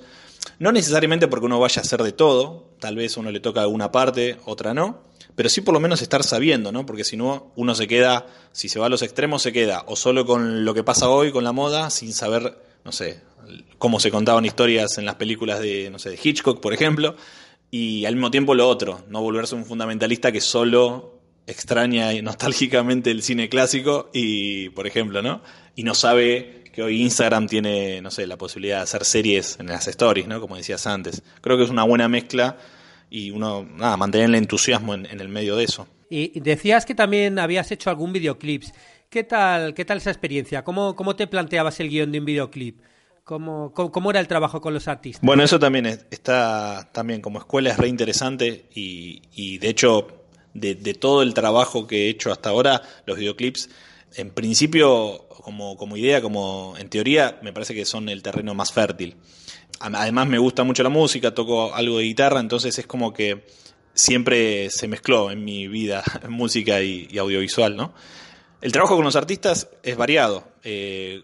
No 0.57 0.71
necesariamente 0.71 1.27
porque 1.27 1.45
uno 1.45 1.59
vaya 1.59 1.81
a 1.81 1.85
hacer 1.85 2.01
de 2.01 2.11
todo 2.11 2.69
tal 2.79 2.95
vez 2.95 3.17
uno 3.17 3.31
le 3.31 3.39
toca 3.39 3.61
alguna 3.61 3.91
parte 3.91 4.37
otra 4.45 4.73
no 4.73 5.03
pero 5.35 5.49
sí 5.49 5.61
por 5.61 5.73
lo 5.73 5.79
menos 5.79 6.01
estar 6.01 6.23
sabiendo 6.23 6.71
no 6.71 6.85
porque 6.85 7.03
si 7.03 7.17
no 7.17 7.51
uno 7.55 7.75
se 7.75 7.87
queda 7.87 8.25
si 8.51 8.69
se 8.69 8.79
va 8.79 8.87
a 8.87 8.89
los 8.89 9.01
extremos 9.01 9.41
se 9.41 9.53
queda 9.53 9.83
o 9.87 9.95
solo 9.95 10.25
con 10.25 10.65
lo 10.65 10.73
que 10.73 10.83
pasa 10.83 11.09
hoy 11.09 11.31
con 11.31 11.43
la 11.43 11.51
moda 11.51 11.89
sin 11.89 12.13
saber 12.13 12.57
no 12.85 12.91
sé 12.91 13.21
cómo 13.77 13.99
se 13.99 14.11
contaban 14.11 14.45
historias 14.45 14.97
en 14.97 15.05
las 15.05 15.15
películas 15.15 15.59
de 15.59 15.89
no 15.89 15.99
sé 15.99 16.09
de 16.09 16.19
Hitchcock 16.21 16.61
por 16.61 16.73
ejemplo 16.73 17.15
y 17.69 18.05
al 18.05 18.15
mismo 18.15 18.31
tiempo 18.31 18.55
lo 18.55 18.67
otro 18.67 19.01
no 19.09 19.21
volverse 19.21 19.55
un 19.55 19.65
fundamentalista 19.65 20.31
que 20.31 20.41
solo 20.41 21.18
extraña 21.49 22.13
y 22.13 22.21
nostálgicamente 22.21 23.11
el 23.11 23.23
cine 23.23 23.49
clásico 23.49 24.09
y, 24.13 24.69
por 24.69 24.87
ejemplo, 24.87 25.21
¿no? 25.21 25.41
Y 25.75 25.83
no 25.83 25.95
sabe 25.95 26.63
que 26.71 26.83
hoy 26.83 27.01
Instagram 27.01 27.47
tiene, 27.47 28.01
no 28.01 28.11
sé, 28.11 28.27
la 28.27 28.37
posibilidad 28.37 28.77
de 28.77 28.83
hacer 28.83 29.03
series 29.03 29.59
en 29.59 29.67
las 29.67 29.87
stories, 29.87 30.27
¿no? 30.27 30.39
Como 30.39 30.55
decías 30.55 30.85
antes. 30.87 31.23
Creo 31.41 31.57
que 31.57 31.63
es 31.63 31.69
una 31.69 31.83
buena 31.83 32.07
mezcla 32.07 32.57
y 33.09 33.31
uno, 33.31 33.67
nada, 33.75 33.97
mantener 33.97 34.29
el 34.29 34.35
entusiasmo 34.35 34.93
en, 34.93 35.05
el 35.05 35.29
medio 35.29 35.55
de 35.55 35.63
eso. 35.63 35.87
Y 36.09 36.39
decías 36.39 36.85
que 36.85 36.95
también 36.95 37.39
habías 37.39 37.71
hecho 37.71 37.89
algún 37.89 38.13
videoclips. 38.13 38.73
¿Qué 39.09 39.23
tal, 39.23 39.73
qué 39.73 39.85
tal 39.85 39.97
esa 39.97 40.11
experiencia? 40.11 40.63
¿Cómo, 40.63 40.95
cómo 40.95 41.15
te 41.15 41.27
planteabas 41.27 41.79
el 41.79 41.89
guion 41.89 42.11
de 42.11 42.19
un 42.19 42.25
videoclip? 42.25 42.79
¿Cómo, 43.23 43.73
cómo, 43.73 44.09
era 44.09 44.19
el 44.19 44.27
trabajo 44.27 44.59
con 44.59 44.73
los 44.73 44.87
artistas? 44.87 45.23
Bueno, 45.23 45.43
eso 45.43 45.59
también 45.59 45.85
está 45.85 46.89
también 46.91 47.21
como 47.21 47.37
escuela 47.37 47.69
es 47.69 47.77
re 47.77 47.87
interesante 47.87 48.65
y, 48.73 49.21
y 49.35 49.59
de 49.59 49.69
hecho 49.69 50.18
de, 50.53 50.75
todo 50.93 51.21
el 51.21 51.33
trabajo 51.33 51.87
que 51.87 52.05
he 52.05 52.09
hecho 52.09 52.31
hasta 52.31 52.49
ahora, 52.49 52.81
los 53.05 53.17
videoclips 53.17 53.69
en 54.15 54.31
principio, 54.31 55.27
como, 55.43 55.77
como 55.77 55.97
idea, 55.97 56.21
como 56.21 56.75
en 56.77 56.89
teoría, 56.89 57.39
me 57.41 57.53
parece 57.53 57.73
que 57.73 57.85
son 57.85 58.09
el 58.09 58.23
terreno 58.23 58.53
más 58.53 58.71
fértil. 58.71 59.15
Además 59.79 60.27
me 60.27 60.39
gusta 60.39 60.63
mucho 60.63 60.83
la 60.83 60.89
música, 60.89 61.33
toco 61.33 61.73
algo 61.73 61.99
de 61.99 62.03
guitarra, 62.05 62.39
entonces 62.39 62.77
es 62.77 62.87
como 62.87 63.13
que 63.13 63.45
siempre 63.93 64.69
se 64.69 64.87
mezcló 64.87 65.31
en 65.31 65.43
mi 65.43 65.67
vida 65.67 66.03
música 66.29 66.81
y, 66.81 67.17
audiovisual, 67.17 67.75
¿no? 67.75 67.93
El 68.61 68.71
trabajo 68.71 68.95
con 68.95 69.05
los 69.05 69.15
artistas 69.15 69.69
es 69.83 69.95
variado, 69.95 70.47
eh, 70.63 71.23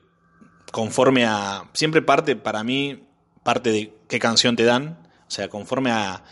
conforme 0.71 1.25
a... 1.25 1.69
Siempre 1.73 2.01
parte, 2.01 2.38
para 2.38 2.63
mí, 2.63 3.03
parte 3.43 3.71
de 3.71 3.93
qué 4.07 4.19
canción 4.19 4.55
te 4.55 4.63
dan, 4.63 5.05
o 5.27 5.31
sea, 5.31 5.49
conforme 5.49 5.91
a 5.91 6.23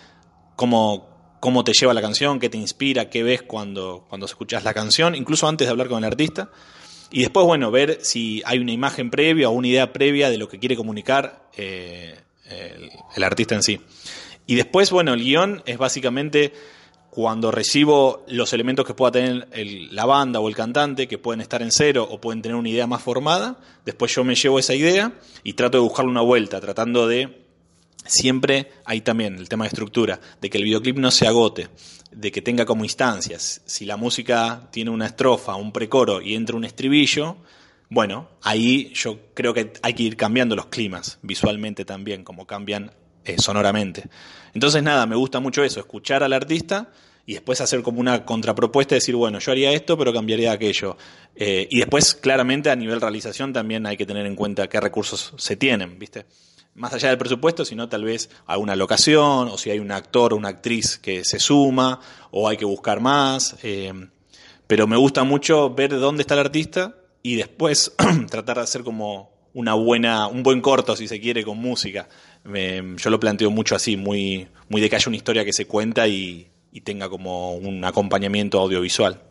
cómo, 0.55 1.12
cómo 1.43 1.65
te 1.65 1.73
lleva 1.73 1.93
la 1.93 2.01
canción, 2.01 2.39
qué 2.39 2.47
te 2.47 2.57
inspira, 2.57 3.09
qué 3.09 3.21
ves 3.21 3.41
cuando, 3.41 4.05
cuando 4.07 4.27
escuchas 4.27 4.63
la 4.63 4.73
canción, 4.73 5.13
incluso 5.13 5.45
antes 5.45 5.67
de 5.67 5.71
hablar 5.71 5.89
con 5.89 5.97
el 5.97 6.05
artista. 6.05 6.49
Y 7.11 7.19
después, 7.19 7.45
bueno, 7.45 7.69
ver 7.69 7.97
si 8.01 8.41
hay 8.45 8.59
una 8.59 8.71
imagen 8.71 9.11
previa 9.11 9.49
o 9.49 9.51
una 9.51 9.67
idea 9.67 9.91
previa 9.91 10.29
de 10.29 10.37
lo 10.37 10.47
que 10.47 10.57
quiere 10.57 10.77
comunicar 10.77 11.49
eh, 11.57 12.17
el, 13.13 13.23
artista 13.25 13.55
en 13.55 13.61
sí. 13.61 13.81
Y 14.47 14.55
después, 14.55 14.89
bueno, 14.89 15.13
el 15.13 15.21
guion 15.21 15.63
es 15.65 15.77
básicamente 15.77 16.53
cuando 17.09 17.51
recibo 17.51 18.23
los 18.29 18.53
elementos 18.53 18.85
que 18.85 18.93
pueda 18.93 19.11
tener 19.11 19.49
la 19.91 20.05
banda 20.05 20.39
o 20.39 20.47
el 20.47 20.55
cantante, 20.55 21.09
que 21.09 21.17
pueden 21.17 21.41
estar 21.41 21.61
en 21.61 21.73
cero 21.73 22.07
o 22.09 22.21
pueden 22.21 22.41
tener 22.41 22.55
una 22.55 22.69
idea 22.69 22.87
más 22.87 23.01
formada, 23.01 23.59
después 23.83 24.15
yo 24.15 24.23
me 24.23 24.35
llevo 24.35 24.59
esa 24.59 24.75
idea 24.75 25.11
y 25.43 25.53
trato 25.53 25.77
de 25.77 25.83
buscarle 25.83 26.09
una 26.09 26.21
vuelta, 26.21 26.61
tratando 26.61 27.05
de 27.05 27.42
siempre 28.05 28.71
hay 28.85 29.01
también 29.01 29.35
el 29.35 29.49
tema 29.49 29.65
de 29.65 29.69
estructura, 29.69 30.19
de 30.41 30.49
que 30.49 30.57
el 30.57 30.63
videoclip 30.63 30.97
no 30.97 31.11
se 31.11 31.27
agote, 31.27 31.69
de 32.11 32.31
que 32.31 32.41
tenga 32.41 32.65
como 32.65 32.83
instancias. 32.83 33.61
Si 33.65 33.85
la 33.85 33.97
música 33.97 34.69
tiene 34.71 34.91
una 34.91 35.07
estrofa, 35.07 35.55
un 35.55 35.71
precoro 35.71 36.21
y 36.21 36.35
entra 36.35 36.55
un 36.55 36.65
estribillo, 36.65 37.37
bueno, 37.89 38.29
ahí 38.41 38.91
yo 38.93 39.19
creo 39.33 39.53
que 39.53 39.73
hay 39.81 39.93
que 39.93 40.03
ir 40.03 40.17
cambiando 40.17 40.55
los 40.55 40.67
climas 40.67 41.19
visualmente 41.21 41.85
también, 41.85 42.23
como 42.23 42.47
cambian 42.47 42.91
eh, 43.23 43.35
sonoramente. 43.37 44.03
Entonces, 44.53 44.83
nada, 44.83 45.05
me 45.05 45.15
gusta 45.15 45.39
mucho 45.39 45.63
eso, 45.63 45.79
escuchar 45.79 46.23
al 46.23 46.33
artista 46.33 46.91
y 47.25 47.33
después 47.33 47.61
hacer 47.61 47.81
como 47.81 47.99
una 47.99 48.25
contrapropuesta 48.25 48.95
decir, 48.95 49.15
bueno, 49.15 49.39
yo 49.39 49.51
haría 49.51 49.71
esto, 49.71 49.97
pero 49.97 50.11
cambiaría 50.11 50.51
aquello. 50.51 50.97
Eh, 51.35 51.67
y 51.69 51.79
después, 51.79 52.15
claramente, 52.15 52.69
a 52.69 52.75
nivel 52.75 52.99
realización 52.99 53.53
también 53.53 53.85
hay 53.85 53.95
que 53.95 54.05
tener 54.05 54.25
en 54.25 54.35
cuenta 54.35 54.67
qué 54.67 54.79
recursos 54.79 55.33
se 55.37 55.55
tienen, 55.55 55.97
¿viste? 55.97 56.25
Más 56.75 56.93
allá 56.93 57.09
del 57.09 57.17
presupuesto, 57.17 57.65
sino 57.65 57.89
tal 57.89 58.03
vez 58.03 58.29
alguna 58.45 58.75
locación, 58.75 59.47
o 59.47 59.57
si 59.57 59.69
hay 59.69 59.79
un 59.79 59.91
actor 59.91 60.33
o 60.33 60.37
una 60.37 60.49
actriz 60.49 60.97
que 60.97 61.23
se 61.23 61.39
suma, 61.39 61.99
o 62.31 62.47
hay 62.47 62.57
que 62.57 62.65
buscar 62.65 62.99
más. 62.99 63.55
Eh, 63.63 63.93
pero 64.67 64.87
me 64.87 64.97
gusta 64.97 65.23
mucho 65.23 65.69
ver 65.73 65.99
dónde 65.99 66.21
está 66.21 66.33
el 66.33 66.41
artista 66.41 66.95
y 67.21 67.35
después 67.35 67.93
tratar 68.29 68.57
de 68.57 68.63
hacer 68.63 68.83
como 68.83 69.31
una 69.53 69.75
buena, 69.75 70.27
un 70.27 70.41
buen 70.41 70.61
corto, 70.61 70.95
si 70.95 71.07
se 71.07 71.19
quiere, 71.19 71.43
con 71.43 71.57
música. 71.59 72.09
yo 72.43 73.09
lo 73.09 73.19
planteo 73.19 73.51
mucho 73.51 73.75
así, 73.75 73.97
muy, 73.97 74.47
muy 74.67 74.81
de 74.81 74.89
que 74.89 74.95
haya 74.95 75.07
una 75.07 75.17
historia 75.17 75.45
que 75.45 75.53
se 75.53 75.67
cuenta 75.67 76.07
y 76.07 76.49
tenga 76.83 77.07
como 77.07 77.53
un 77.53 77.85
acompañamiento 77.85 78.59
audiovisual. 78.59 79.21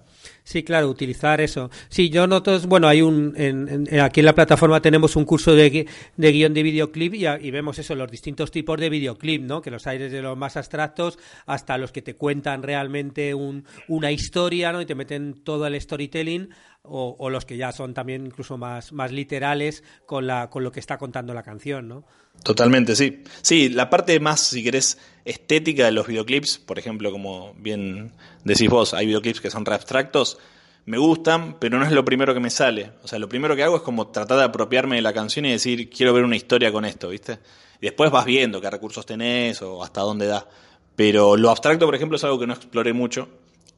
Sí, 0.45 0.65
claro, 0.65 0.89
utilizar 0.89 1.41
eso. 1.41 1.71
Sí, 1.89 2.11
yo 2.11 2.27
noto, 2.27 2.59
bueno, 2.63 2.89
hay 2.89 3.01
un, 3.01 3.33
en, 3.37 4.01
aquí 4.01 4.21
en 4.21 4.27
la 4.27 4.35
plataforma 4.35 4.83
tenemos 4.83 5.15
un 5.15 5.25
curso 5.25 5.55
de, 5.55 5.87
de 6.17 6.33
guion 6.33 6.53
de 6.53 6.63
videoclip 6.65 7.15
y, 7.15 7.27
y, 7.27 7.51
vemos 7.53 7.79
eso, 7.79 7.95
los 7.95 8.11
distintos 8.11 8.51
tipos 8.51 8.79
de 8.81 8.91
videoclip, 8.91 9.43
¿no? 9.43 9.63
Que 9.63 9.71
los 9.71 9.87
hay 9.87 9.99
desde 9.99 10.21
los 10.21 10.37
más 10.37 10.57
abstractos 10.57 11.19
hasta 11.47 11.79
los 11.79 11.93
que 11.93 12.03
te 12.03 12.17
cuentan 12.17 12.65
realmente 12.65 13.35
un, 13.35 13.65
una 13.87 14.11
historia, 14.11 14.73
¿no? 14.73 14.81
Y 14.81 14.87
te 14.87 14.97
meten 14.97 15.45
todo 15.45 15.67
el 15.67 15.81
storytelling 15.81 16.49
o, 16.83 17.15
o, 17.19 17.31
los 17.31 17.45
que 17.45 17.57
ya 17.57 17.71
son 17.71 17.95
también 17.95 18.27
incluso 18.27 18.59
más, 18.59 18.93
más 18.93 19.13
literales 19.13 19.85
con, 20.07 20.27
la, 20.27 20.51
con 20.51 20.65
lo 20.65 20.73
que 20.73 20.81
está 20.81 20.99
contando 20.99 21.33
la 21.33 21.45
canción, 21.45 21.87
¿no? 21.87 22.05
Totalmente, 22.43 22.97
sí. 22.97 23.23
Sí, 23.43 23.69
la 23.69 23.89
parte 23.89 24.19
más, 24.19 24.41
si 24.41 24.65
querés, 24.65 24.99
estética 25.25 25.85
de 25.85 25.93
los 25.93 26.07
videoclips, 26.07 26.59
por 26.59 26.79
ejemplo, 26.79 27.11
como 27.11 27.55
bien 27.59 28.13
decís 28.45 28.69
vos, 28.69 28.95
hay 28.95 29.07
videoclips 29.07 29.41
que 29.41 29.51
son 29.51 29.65
re 29.65 29.75
abstractos, 29.75 30.39
me 30.85 30.99
gustan, 30.99 31.57
pero 31.61 31.79
no 31.79 31.85
es 31.85 31.93
lo 31.93 32.05
primero 32.05 32.35
que 32.35 32.41
me 32.41 32.51
sale. 32.51 32.91
O 33.05 33.09
sea, 33.09 33.19
lo 33.19 33.29
primero 33.29 33.55
que 33.55 33.63
hago 33.63 33.77
es 33.77 33.83
como 33.83 34.09
tratar 34.09 34.39
de 34.39 34.45
apropiarme 34.45 34.97
de 34.97 35.03
la 35.03 35.13
canción 35.13 35.45
y 35.45 35.53
decir, 35.53 35.89
quiero 35.89 36.13
ver 36.13 36.25
una 36.25 36.37
historia 36.37 36.73
con 36.73 36.85
esto, 36.85 37.09
¿viste? 37.09 37.39
Y 37.81 37.87
después 37.87 38.11
vas 38.11 38.25
viendo 38.25 38.61
qué 38.61 38.69
recursos 38.71 39.07
tenés 39.07 39.63
o 39.63 39.83
hasta 39.83 40.01
dónde 40.01 40.27
da. 40.27 40.49
Pero 40.97 41.37
lo 41.37 41.51
abstracto, 41.51 41.87
por 41.87 41.95
ejemplo, 41.95 42.17
es 42.17 42.25
algo 42.25 42.39
que 42.39 42.47
no 42.47 42.55
exploré 42.55 42.93
mucho, 42.93 43.29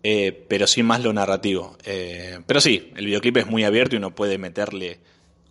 eh, 0.02 0.46
pero 0.48 0.66
sí 0.66 0.82
más 0.82 1.02
lo 1.02 1.12
narrativo. 1.12 1.76
Eh, 1.84 2.40
pero 2.46 2.60
sí, 2.60 2.92
el 2.96 3.06
videoclip 3.06 3.36
es 3.38 3.46
muy 3.46 3.64
abierto 3.64 3.96
y 3.96 3.98
uno 3.98 4.14
puede 4.14 4.38
meterle 4.38 5.00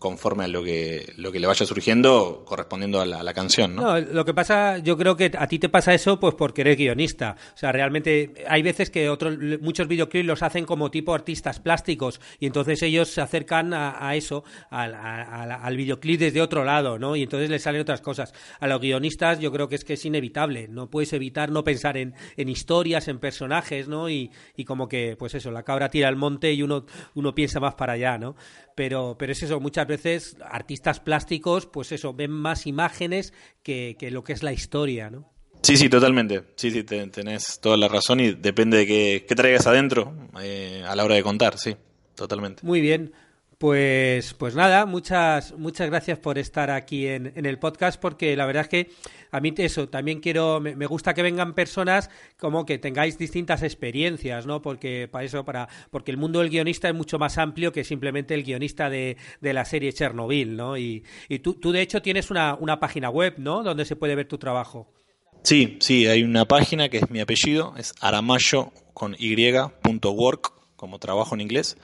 conforme 0.03 0.43
a 0.43 0.47
lo 0.49 0.61
que, 0.61 1.13
lo 1.15 1.31
que 1.31 1.39
le 1.39 1.47
vaya 1.47 1.65
surgiendo, 1.65 2.43
correspondiendo 2.45 2.99
a 2.99 3.05
la, 3.05 3.33
canción, 3.33 3.73
¿no? 3.73 4.01
Lo 4.01 4.25
que 4.25 4.33
pasa, 4.33 4.79
yo 4.79 4.97
creo 4.97 5.15
que 5.15 5.31
a 5.37 5.47
ti 5.47 5.59
te 5.59 5.69
pasa 5.69 5.93
eso 5.93 6.19
pues 6.19 6.35
porque 6.35 6.59
eres 6.59 6.75
guionista. 6.75 7.37
O 7.55 7.57
sea, 7.57 7.71
realmente 7.71 8.33
hay 8.49 8.61
veces 8.61 8.89
que 8.89 9.07
otros, 9.07 9.37
muchos 9.61 9.87
videoclips 9.87 10.25
los 10.25 10.43
hacen 10.43 10.65
como 10.65 10.91
tipo 10.91 11.13
artistas 11.13 11.61
plásticos 11.61 12.19
y 12.41 12.47
entonces 12.47 12.83
ellos 12.83 13.07
se 13.07 13.21
acercan 13.21 13.73
a, 13.73 14.13
eso, 14.17 14.43
al, 14.69 14.93
al, 14.93 15.77
videoclip 15.77 16.19
desde 16.19 16.41
otro 16.41 16.65
lado, 16.65 16.99
¿no? 16.99 17.15
Y 17.15 17.23
entonces 17.23 17.49
les 17.49 17.63
salen 17.63 17.79
otras 17.79 18.01
cosas. 18.01 18.33
A 18.59 18.67
los 18.67 18.81
guionistas 18.81 19.39
yo 19.39 19.53
creo 19.53 19.69
que 19.69 19.75
es 19.75 19.85
que 19.85 19.93
es 19.93 20.03
inevitable. 20.03 20.67
No 20.67 20.89
puedes 20.89 21.13
evitar 21.13 21.49
no 21.49 21.63
pensar 21.63 21.95
en, 21.95 22.13
en 22.35 22.49
historias, 22.49 23.07
en 23.07 23.19
personajes, 23.19 23.87
¿no? 23.87 24.09
Y, 24.09 24.31
y 24.57 24.65
como 24.65 24.89
que, 24.89 25.15
pues 25.17 25.33
eso, 25.33 25.49
la 25.49 25.63
cabra 25.63 25.87
tira 25.87 26.09
al 26.09 26.17
monte 26.17 26.51
y 26.51 26.61
uno, 26.61 26.85
uno 27.15 27.33
piensa 27.33 27.61
más 27.61 27.75
para 27.75 27.93
allá, 27.93 28.17
¿no? 28.17 28.35
Pero, 28.75 29.15
pero 29.17 29.31
es 29.31 29.43
eso, 29.43 29.59
muchas 29.59 29.88
veces 29.88 30.38
artistas 30.43 30.99
plásticos, 30.99 31.65
pues 31.65 31.91
eso, 31.91 32.13
ven 32.13 32.31
más 32.31 32.65
imágenes 32.65 33.33
que, 33.62 33.95
lo 34.12 34.23
que 34.23 34.33
es 34.33 34.43
la 34.43 34.53
historia, 34.53 35.09
¿no? 35.09 35.31
Sí, 35.62 35.77
sí, 35.77 35.88
totalmente. 35.88 36.43
Sí, 36.55 36.71
sí, 36.71 36.83
tenés 36.83 37.59
toda 37.62 37.77
la 37.77 37.88
razón 37.88 38.19
y 38.19 38.33
depende 38.33 38.77
de 38.77 39.25
qué, 39.25 39.36
traigas 39.36 39.65
adentro 39.67 40.13
eh, 40.41 40.83
a 40.86 40.95
la 40.95 41.05
hora 41.05 41.15
de 41.15 41.23
contar, 41.23 41.57
sí, 41.57 41.75
totalmente. 42.15 42.65
Muy 42.65 42.81
bien. 42.81 43.13
Pues, 43.63 44.34
pues 44.34 44.56
nada, 44.56 44.86
muchas, 44.86 45.58
muchas 45.58 45.89
gracias 45.89 46.19
por 46.19 46.38
estar 46.38 46.69
aquí 46.69 47.08
en, 47.08 47.32
el 47.34 47.60
podcast, 47.60 47.97
porque 47.97 48.36
la 48.36 48.45
verdad 48.45 48.63
es 48.63 48.67
que 48.67 48.91
a 49.32 49.39
mí 49.39 49.54
eso, 49.56 49.88
también 49.88 50.19
quiero, 50.19 50.60
me, 50.60 50.86
gusta 50.86 51.13
que 51.13 51.21
vengan 51.21 51.54
personas 51.54 52.10
como 52.38 52.65
que 52.65 52.78
tengáis 52.78 53.17
distintas 53.17 53.63
experiencias, 53.63 54.45
¿no? 54.45 54.62
Porque 54.62 55.08
para 55.10 55.23
eso, 55.23 55.45
para, 55.45 55.69
porque 55.91 56.12
el 56.12 56.17
mundo 56.17 56.39
del 56.39 56.49
guionista 56.49 56.89
es 56.89 56.93
mucho 56.93 57.17
más 57.19 57.38
amplio 57.38 57.71
que 57.71 57.86
simplemente 57.86 58.34
el 58.34 58.43
guionista 58.43 58.89
de, 58.89 59.15
de 59.39 59.54
la 59.54 59.63
serie 59.63 59.93
Chernobyl, 59.93 60.58
¿no? 60.58 60.78
Y, 60.78 61.06
y 61.30 61.39
tú, 61.39 61.54
tú, 61.54 61.71
de 61.71 61.84
hecho, 61.84 62.02
tienes 62.02 62.32
una, 62.32 62.56
una 62.56 62.82
página 62.82 63.10
web, 63.10 63.36
¿no? 63.38 63.63
Donde 63.63 63.86
se 63.86 63.95
puede 63.95 64.15
ver 64.15 64.28
tu 64.28 64.38
trabajo. 64.38 64.91
Sí, 65.43 65.78
sí, 65.80 66.06
hay 66.06 66.23
una 66.23 66.43
página 66.43 66.89
que 66.89 66.97
es 66.97 67.10
mi 67.10 67.21
apellido, 67.21 67.76
es 67.78 67.93
aramayo 68.02 68.73
con 68.93 69.15
y.work, 69.17 70.52
como 70.76 70.99
trabajo 70.99 71.34
en 71.36 71.39
inglés 71.39 71.78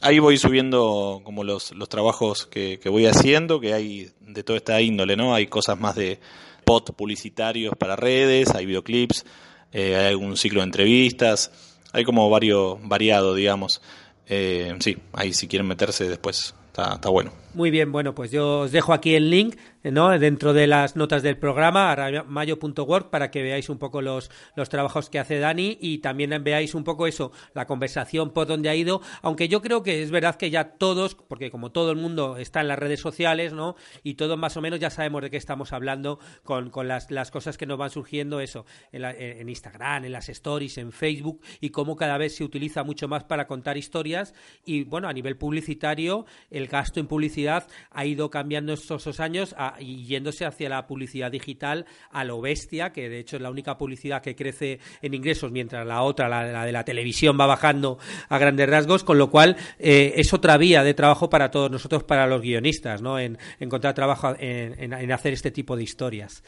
ahí 0.00 0.18
voy 0.18 0.36
subiendo 0.36 1.20
como 1.24 1.44
los, 1.44 1.72
los 1.72 1.88
trabajos 1.88 2.46
que, 2.46 2.78
que, 2.80 2.88
voy 2.88 3.06
haciendo, 3.06 3.60
que 3.60 3.74
hay 3.74 4.10
de 4.20 4.42
toda 4.42 4.56
esta 4.56 4.80
índole, 4.80 5.16
¿no? 5.16 5.34
Hay 5.34 5.46
cosas 5.46 5.78
más 5.78 5.94
de 5.94 6.20
pot 6.64 6.94
publicitarios 6.94 7.74
para 7.76 7.96
redes, 7.96 8.54
hay 8.54 8.66
videoclips, 8.66 9.24
eh, 9.72 9.96
hay 9.96 10.06
algún 10.06 10.36
ciclo 10.36 10.60
de 10.60 10.64
entrevistas, 10.64 11.50
hay 11.92 12.04
como 12.04 12.28
varios, 12.30 12.78
variado, 12.82 13.34
digamos. 13.34 13.80
Eh, 14.26 14.74
sí, 14.80 14.96
ahí 15.12 15.32
si 15.32 15.46
quieren 15.46 15.66
meterse 15.66 16.08
después 16.08 16.54
está, 16.68 16.94
está 16.94 17.08
bueno. 17.10 17.43
Muy 17.54 17.70
bien, 17.70 17.92
bueno, 17.92 18.16
pues 18.16 18.32
yo 18.32 18.62
os 18.62 18.72
dejo 18.72 18.92
aquí 18.92 19.14
el 19.14 19.30
link 19.30 19.56
¿no? 19.84 20.18
dentro 20.18 20.52
de 20.52 20.66
las 20.66 20.96
notas 20.96 21.22
del 21.22 21.36
programa, 21.36 21.94
mayo.work, 22.26 23.10
para 23.10 23.30
que 23.30 23.42
veáis 23.44 23.68
un 23.68 23.78
poco 23.78 24.02
los, 24.02 24.28
los 24.56 24.68
trabajos 24.68 25.08
que 25.08 25.20
hace 25.20 25.38
Dani 25.38 25.78
y 25.80 25.98
también 25.98 26.42
veáis 26.42 26.74
un 26.74 26.82
poco 26.82 27.06
eso, 27.06 27.30
la 27.54 27.66
conversación 27.66 28.32
por 28.32 28.48
donde 28.48 28.70
ha 28.70 28.74
ido, 28.74 29.02
aunque 29.22 29.46
yo 29.46 29.62
creo 29.62 29.84
que 29.84 30.02
es 30.02 30.10
verdad 30.10 30.34
que 30.34 30.50
ya 30.50 30.70
todos, 30.78 31.14
porque 31.14 31.52
como 31.52 31.70
todo 31.70 31.92
el 31.92 31.96
mundo 31.96 32.38
está 32.38 32.60
en 32.60 32.66
las 32.66 32.78
redes 32.78 32.98
sociales, 32.98 33.52
¿no? 33.52 33.76
Y 34.02 34.14
todos 34.14 34.36
más 34.36 34.56
o 34.56 34.60
menos 34.60 34.80
ya 34.80 34.90
sabemos 34.90 35.22
de 35.22 35.30
qué 35.30 35.36
estamos 35.36 35.72
hablando 35.72 36.18
con, 36.42 36.70
con 36.70 36.88
las, 36.88 37.12
las 37.12 37.30
cosas 37.30 37.56
que 37.56 37.66
nos 37.66 37.78
van 37.78 37.90
surgiendo, 37.90 38.40
eso, 38.40 38.66
en, 38.90 39.04
en 39.04 39.48
Instagram, 39.48 40.06
en 40.06 40.12
las 40.12 40.28
stories, 40.28 40.78
en 40.78 40.90
Facebook, 40.90 41.40
y 41.60 41.70
cómo 41.70 41.94
cada 41.94 42.18
vez 42.18 42.34
se 42.34 42.42
utiliza 42.42 42.82
mucho 42.82 43.06
más 43.06 43.22
para 43.22 43.46
contar 43.46 43.76
historias. 43.76 44.34
Y 44.64 44.82
bueno, 44.82 45.06
a 45.06 45.12
nivel 45.12 45.36
publicitario, 45.36 46.26
el 46.50 46.66
gasto 46.66 46.98
en 46.98 47.06
publicidad 47.06 47.43
ha 47.48 48.06
ido 48.06 48.30
cambiando 48.30 48.72
estos 48.72 49.20
años 49.20 49.54
y 49.78 50.04
yéndose 50.04 50.44
hacia 50.44 50.68
la 50.68 50.86
publicidad 50.86 51.30
digital 51.30 51.86
a 52.10 52.24
lo 52.24 52.40
bestia, 52.40 52.92
que 52.92 53.08
de 53.08 53.18
hecho 53.18 53.36
es 53.36 53.42
la 53.42 53.50
única 53.50 53.78
publicidad 53.78 54.22
que 54.22 54.34
crece 54.34 54.80
en 55.02 55.14
ingresos, 55.14 55.50
mientras 55.50 55.86
la 55.86 56.02
otra, 56.02 56.28
la, 56.28 56.64
de 56.64 56.72
la 56.72 56.84
televisión, 56.84 57.38
va 57.38 57.46
bajando 57.46 57.98
a 58.28 58.38
grandes 58.38 58.68
rasgos, 58.68 59.04
con 59.04 59.18
lo 59.18 59.30
cual 59.30 59.56
eh, 59.78 60.14
es 60.16 60.32
otra 60.32 60.56
vía 60.56 60.82
de 60.82 60.94
trabajo 60.94 61.30
para 61.30 61.50
todos 61.50 61.70
nosotros, 61.70 62.04
para 62.04 62.26
los 62.26 62.40
guionistas, 62.42 63.02
¿no? 63.02 63.18
en 63.18 63.38
encontrar 63.60 63.94
trabajo 63.94 64.34
en, 64.38 64.92
en 64.92 65.12
hacer 65.12 65.32
este 65.32 65.50
tipo 65.50 65.76
de 65.76 65.82
historias. 65.82 66.42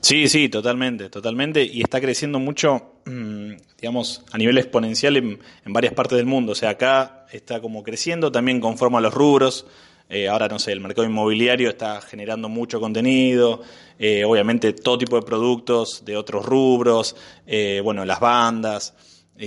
Sí, 0.00 0.28
sí, 0.28 0.48
totalmente, 0.48 1.10
totalmente. 1.10 1.64
Y 1.64 1.82
está 1.82 2.00
creciendo 2.00 2.38
mucho, 2.38 3.00
mm, 3.04 3.52
digamos, 3.80 4.24
a 4.30 4.38
nivel 4.38 4.58
exponencial 4.58 5.16
en, 5.16 5.40
varias 5.66 5.92
partes 5.92 6.16
del 6.16 6.26
mundo. 6.26 6.52
O 6.52 6.54
sea, 6.54 6.70
acá 6.70 7.26
está 7.32 7.60
como 7.60 7.82
creciendo 7.82 8.30
también 8.30 8.60
conforme 8.60 8.98
a 8.98 9.00
los 9.00 9.12
rubros. 9.12 9.66
Eh, 10.10 10.26
ahora, 10.26 10.48
no 10.48 10.58
sé, 10.58 10.72
el 10.72 10.80
mercado 10.80 11.06
inmobiliario 11.06 11.68
está 11.68 12.00
generando 12.00 12.48
mucho 12.48 12.80
contenido. 12.80 13.60
Eh, 13.98 14.24
obviamente, 14.24 14.72
todo 14.72 14.96
tipo 14.96 15.16
de 15.16 15.22
productos 15.22 16.04
de 16.04 16.16
otros 16.16 16.46
rubros. 16.46 17.14
Eh, 17.46 17.80
bueno, 17.82 18.04
las 18.04 18.20
bandas. 18.20 18.94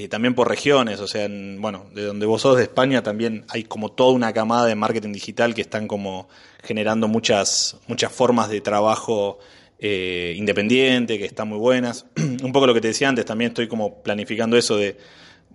también 0.09 0.33
por 0.35 0.47
regiones, 0.47 1.01
o 1.01 1.07
sea, 1.07 1.27
bueno, 1.57 1.87
de 1.93 2.05
donde 2.05 2.25
vos 2.25 2.41
sos 2.41 2.55
de 2.55 2.63
España 2.63 3.03
también 3.03 3.43
hay 3.49 3.65
como 3.65 3.91
toda 3.91 4.13
una 4.13 4.31
camada 4.31 4.65
de 4.65 4.73
marketing 4.75 5.11
digital 5.11 5.53
que 5.53 5.61
están 5.61 5.85
como 5.85 6.29
generando 6.63 7.09
muchas, 7.09 7.75
muchas 7.87 8.09
formas 8.11 8.49
de 8.49 8.61
trabajo 8.61 9.39
independiente, 9.79 11.17
que 11.17 11.25
están 11.25 11.49
muy 11.49 11.57
buenas. 11.57 12.05
Un 12.15 12.51
poco 12.53 12.67
lo 12.67 12.73
que 12.73 12.81
te 12.81 12.89
decía 12.89 13.09
antes, 13.09 13.25
también 13.25 13.49
estoy 13.49 13.67
como 13.67 14.01
planificando 14.03 14.55
eso 14.55 14.77
de, 14.77 14.95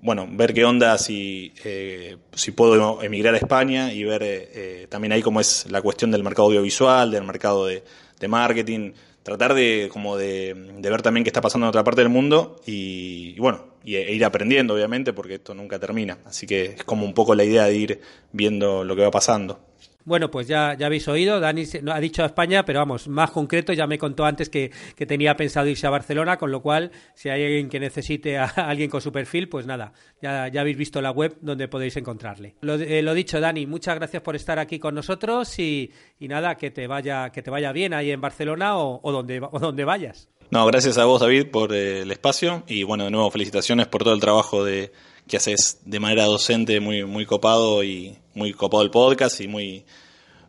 bueno, 0.02 0.28
ver 0.30 0.54
qué 0.54 0.64
onda 0.64 0.98
si, 0.98 1.52
eh, 1.64 2.16
si 2.34 2.52
puedo 2.52 3.02
emigrar 3.02 3.34
a 3.34 3.38
España 3.38 3.92
y 3.92 4.04
ver 4.04 4.22
eh, 4.24 4.86
también 4.88 5.12
ahí 5.12 5.22
cómo 5.22 5.40
es 5.40 5.66
la 5.70 5.82
cuestión 5.82 6.10
del 6.10 6.22
mercado 6.22 6.48
audiovisual, 6.48 7.10
del 7.10 7.24
mercado 7.24 7.66
de, 7.66 7.82
marketing, 8.28 8.92
tratar 9.22 9.54
de 9.54 9.88
como 9.92 10.16
de, 10.16 10.54
ver 10.80 11.02
también 11.02 11.24
qué 11.24 11.30
está 11.30 11.40
pasando 11.40 11.66
en 11.66 11.68
otra 11.68 11.84
parte 11.84 12.00
del 12.00 12.08
mundo 12.10 12.60
y, 12.66 13.38
bueno, 13.38 13.64
y, 13.84 13.96
e 13.96 14.14
ir 14.14 14.24
aprendiendo 14.24 14.74
obviamente 14.74 15.12
porque 15.12 15.34
esto 15.34 15.54
nunca 15.54 15.78
termina. 15.78 16.18
Así 16.24 16.46
que 16.46 16.64
es 16.66 16.84
como 16.84 17.04
un 17.04 17.14
poco 17.14 17.34
la 17.34 17.44
idea 17.44 17.64
de 17.64 17.74
ir 17.74 18.00
viendo 18.32 18.84
lo 18.84 18.96
que 18.96 19.02
va 19.02 19.10
pasando. 19.10 19.60
Bueno, 20.06 20.30
pues 20.30 20.46
ya, 20.46 20.74
ya 20.78 20.86
habéis 20.86 21.08
oído, 21.08 21.40
Dani 21.40 21.64
ha 21.92 21.98
dicho 21.98 22.22
a 22.22 22.26
España, 22.26 22.64
pero 22.64 22.78
vamos, 22.78 23.08
más 23.08 23.32
concreto, 23.32 23.72
ya 23.72 23.88
me 23.88 23.98
contó 23.98 24.24
antes 24.24 24.48
que, 24.48 24.70
tenía 25.04 25.36
pensado 25.36 25.66
irse 25.66 25.84
a 25.84 25.90
Barcelona, 25.90 26.38
con 26.38 26.52
lo 26.52 26.62
cual, 26.62 26.92
si 27.12 27.28
hay 27.28 27.42
alguien 27.42 27.68
que 27.68 27.80
necesite 27.80 28.38
a, 28.38 28.44
alguien 28.44 28.88
con 28.88 29.00
su 29.00 29.10
perfil, 29.10 29.48
pues 29.48 29.66
nada, 29.66 29.92
ya, 30.22 30.46
ya 30.46 30.60
habéis 30.60 30.76
visto 30.76 31.02
la 31.02 31.10
web 31.10 31.36
donde 31.40 31.66
podéis 31.66 31.96
encontrarle. 31.96 32.54
Lo, 32.60 32.74
eh, 32.74 33.02
lo, 33.02 33.14
dicho, 33.14 33.40
Dani, 33.40 33.66
muchas 33.66 33.96
gracias 33.96 34.22
por 34.22 34.36
estar 34.36 34.60
aquí 34.60 34.78
con 34.78 34.94
nosotros 34.94 35.58
y, 35.58 35.90
y, 36.20 36.28
nada, 36.28 36.54
que 36.54 36.70
te 36.70 36.86
vaya, 36.86 37.30
que 37.30 37.42
te 37.42 37.50
vaya 37.50 37.72
bien 37.72 37.92
ahí 37.92 38.12
en 38.12 38.20
Barcelona 38.20 38.78
o, 38.78 39.00
o 39.02 39.10
donde, 39.10 39.40
donde 39.60 39.84
vayas. 39.84 40.28
No, 40.52 40.64
gracias 40.66 40.98
a 40.98 41.04
vos, 41.04 41.20
David, 41.20 41.50
por 41.50 41.74
eh, 41.74 42.02
el 42.02 42.12
espacio 42.12 42.62
y 42.68 42.84
bueno, 42.84 43.04
de 43.04 43.10
nuevo 43.10 43.28
felicitaciones 43.32 43.88
por 43.88 44.04
todo 44.04 44.14
el 44.14 44.20
trabajo 44.20 44.64
de, 44.64 44.92
que 45.28 45.36
haces 45.36 45.80
de 45.84 46.00
manera 46.00 46.24
docente 46.24 46.80
muy, 46.80 47.04
muy 47.04 47.26
copado 47.26 47.82
y 47.82 48.16
muy 48.34 48.52
copado 48.52 48.82
el 48.82 48.90
podcast 48.90 49.40
y 49.40 49.48
muy 49.48 49.84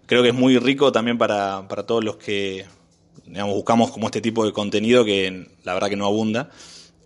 creo 0.06 0.22
que 0.22 0.30
es 0.30 0.36
muy 0.36 0.58
rico 0.58 0.92
también 0.92 1.18
para, 1.18 1.68
para 1.68 1.84
todos 1.86 2.04
los 2.04 2.18
que 2.18 2.66
digamos, 3.26 3.56
buscamos 3.56 3.92
como 3.92 4.08
este 4.08 4.22
tipo 4.22 4.46
de 4.46 4.54
contenido 4.54 5.04
que 5.04 5.48
la 5.64 5.74
verdad 5.74 5.90
que 5.90 5.96
no 5.96 6.06
abunda 6.06 6.50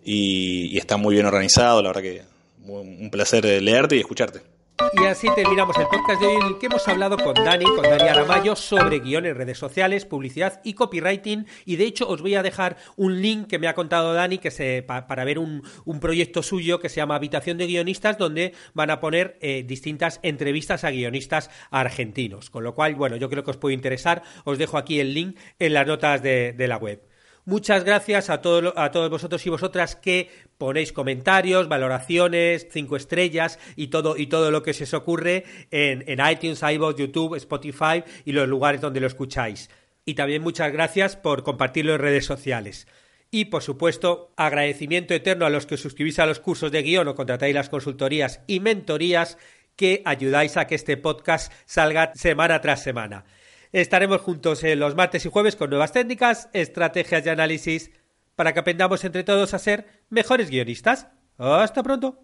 y, 0.04 0.66
y 0.74 0.78
está 0.78 0.96
muy 0.96 1.14
bien 1.14 1.26
organizado, 1.26 1.82
la 1.82 1.88
verdad 1.88 2.02
que 2.02 2.22
un 2.64 3.10
placer 3.10 3.44
leerte 3.62 3.96
y 3.96 4.00
escucharte. 4.00 4.51
Y 4.94 5.06
así 5.06 5.28
terminamos 5.34 5.76
el 5.78 5.86
podcast 5.86 6.20
de 6.20 6.26
hoy 6.26 6.36
en 6.36 6.46
el 6.46 6.58
que 6.58 6.66
hemos 6.66 6.86
hablado 6.88 7.16
con 7.16 7.34
Dani, 7.34 7.64
con 7.64 7.82
Dani 7.82 8.08
Aramayo, 8.08 8.56
sobre 8.56 8.98
guiones, 9.00 9.36
redes 9.36 9.58
sociales, 9.58 10.04
publicidad 10.04 10.60
y 10.64 10.74
copywriting. 10.74 11.46
Y 11.64 11.76
de 11.76 11.84
hecho 11.84 12.08
os 12.08 12.22
voy 12.22 12.34
a 12.34 12.42
dejar 12.42 12.76
un 12.96 13.22
link 13.22 13.48
que 13.48 13.58
me 13.58 13.68
ha 13.68 13.74
contado 13.74 14.14
Dani 14.14 14.38
que 14.38 14.50
se, 14.50 14.82
para 14.82 15.24
ver 15.24 15.38
un, 15.38 15.62
proyecto 16.00 16.42
suyo 16.42 16.80
que 16.80 16.88
se 16.88 16.96
llama 16.96 17.16
Habitación 17.16 17.58
de 17.58 17.66
Guionistas, 17.66 18.18
donde 18.18 18.54
van 18.74 18.90
a 18.90 19.00
poner 19.00 19.38
eh, 19.40 19.64
distintas 19.66 20.20
entrevistas 20.22 20.84
a 20.84 20.90
guionistas 20.90 21.50
argentinos. 21.70 22.50
Con 22.50 22.64
lo 22.64 22.74
cual, 22.74 22.94
bueno, 22.94 23.16
yo 23.16 23.28
creo 23.28 23.44
que 23.44 23.50
os 23.52 23.56
puede 23.56 23.74
interesar. 23.74 24.22
Os 24.44 24.58
dejo 24.58 24.78
aquí 24.78 25.00
el 25.00 25.14
link 25.14 25.38
en 25.58 25.74
las 25.74 25.86
notas 25.86 26.22
de 26.22 26.66
la 26.68 26.76
web. 26.76 27.11
Muchas 27.44 27.82
gracias 27.82 28.30
a, 28.30 28.40
todo, 28.40 28.72
a 28.78 28.92
todos 28.92 29.10
vosotros 29.10 29.44
y 29.44 29.50
vosotras 29.50 29.96
que 29.96 30.30
ponéis 30.58 30.92
comentarios, 30.92 31.68
valoraciones, 31.68 32.68
cinco 32.70 32.94
estrellas 32.94 33.58
y 33.74 33.88
todo, 33.88 34.16
y 34.16 34.28
todo 34.28 34.52
lo 34.52 34.62
que 34.62 34.72
se 34.72 34.84
os 34.84 34.94
ocurre 34.94 35.44
en, 35.72 36.04
iTunes, 36.30 36.62
iVoox, 36.62 36.96
YouTube, 36.96 37.34
Spotify 37.34 38.04
y 38.24 38.30
los 38.30 38.46
lugares 38.46 38.80
donde 38.80 39.00
lo 39.00 39.08
escucháis. 39.08 39.70
Y 40.04 40.14
también 40.14 40.40
muchas 40.42 40.72
gracias 40.72 41.16
por 41.16 41.42
compartirlo 41.42 41.94
en 41.94 42.00
redes 42.00 42.26
sociales. 42.26 42.86
Y, 43.32 43.46
por 43.46 43.64
supuesto, 43.64 44.32
agradecimiento 44.36 45.12
eterno 45.12 45.44
a 45.44 45.50
los 45.50 45.66
que 45.66 45.76
suscribís 45.76 46.20
a 46.20 46.26
los 46.26 46.38
cursos 46.38 46.70
de 46.70 46.82
guion 46.82 47.08
o 47.08 47.16
contratáis 47.16 47.56
las 47.56 47.70
consultorías 47.70 48.40
y 48.46 48.60
mentorías 48.60 49.36
que 49.74 50.02
ayudáis 50.04 50.56
a 50.56 50.68
que 50.68 50.76
este 50.76 50.96
podcast 50.96 51.52
salga 51.64 52.12
semana 52.14 52.60
tras 52.60 52.84
semana. 52.84 53.24
Estaremos 53.72 54.20
juntos 54.20 54.62
los 54.62 54.94
martes 54.94 55.24
y 55.24 55.30
jueves 55.30 55.56
con 55.56 55.70
nuevas 55.70 55.92
técnicas, 55.92 56.50
estrategias 56.52 57.24
y 57.24 57.28
análisis 57.30 57.90
para 58.36 58.52
que 58.52 58.60
aprendamos 58.60 59.04
entre 59.04 59.24
todos 59.24 59.54
a 59.54 59.58
ser 59.58 60.04
mejores 60.10 60.50
guionistas. 60.50 61.08
Hasta 61.38 61.82
pronto. 61.82 62.18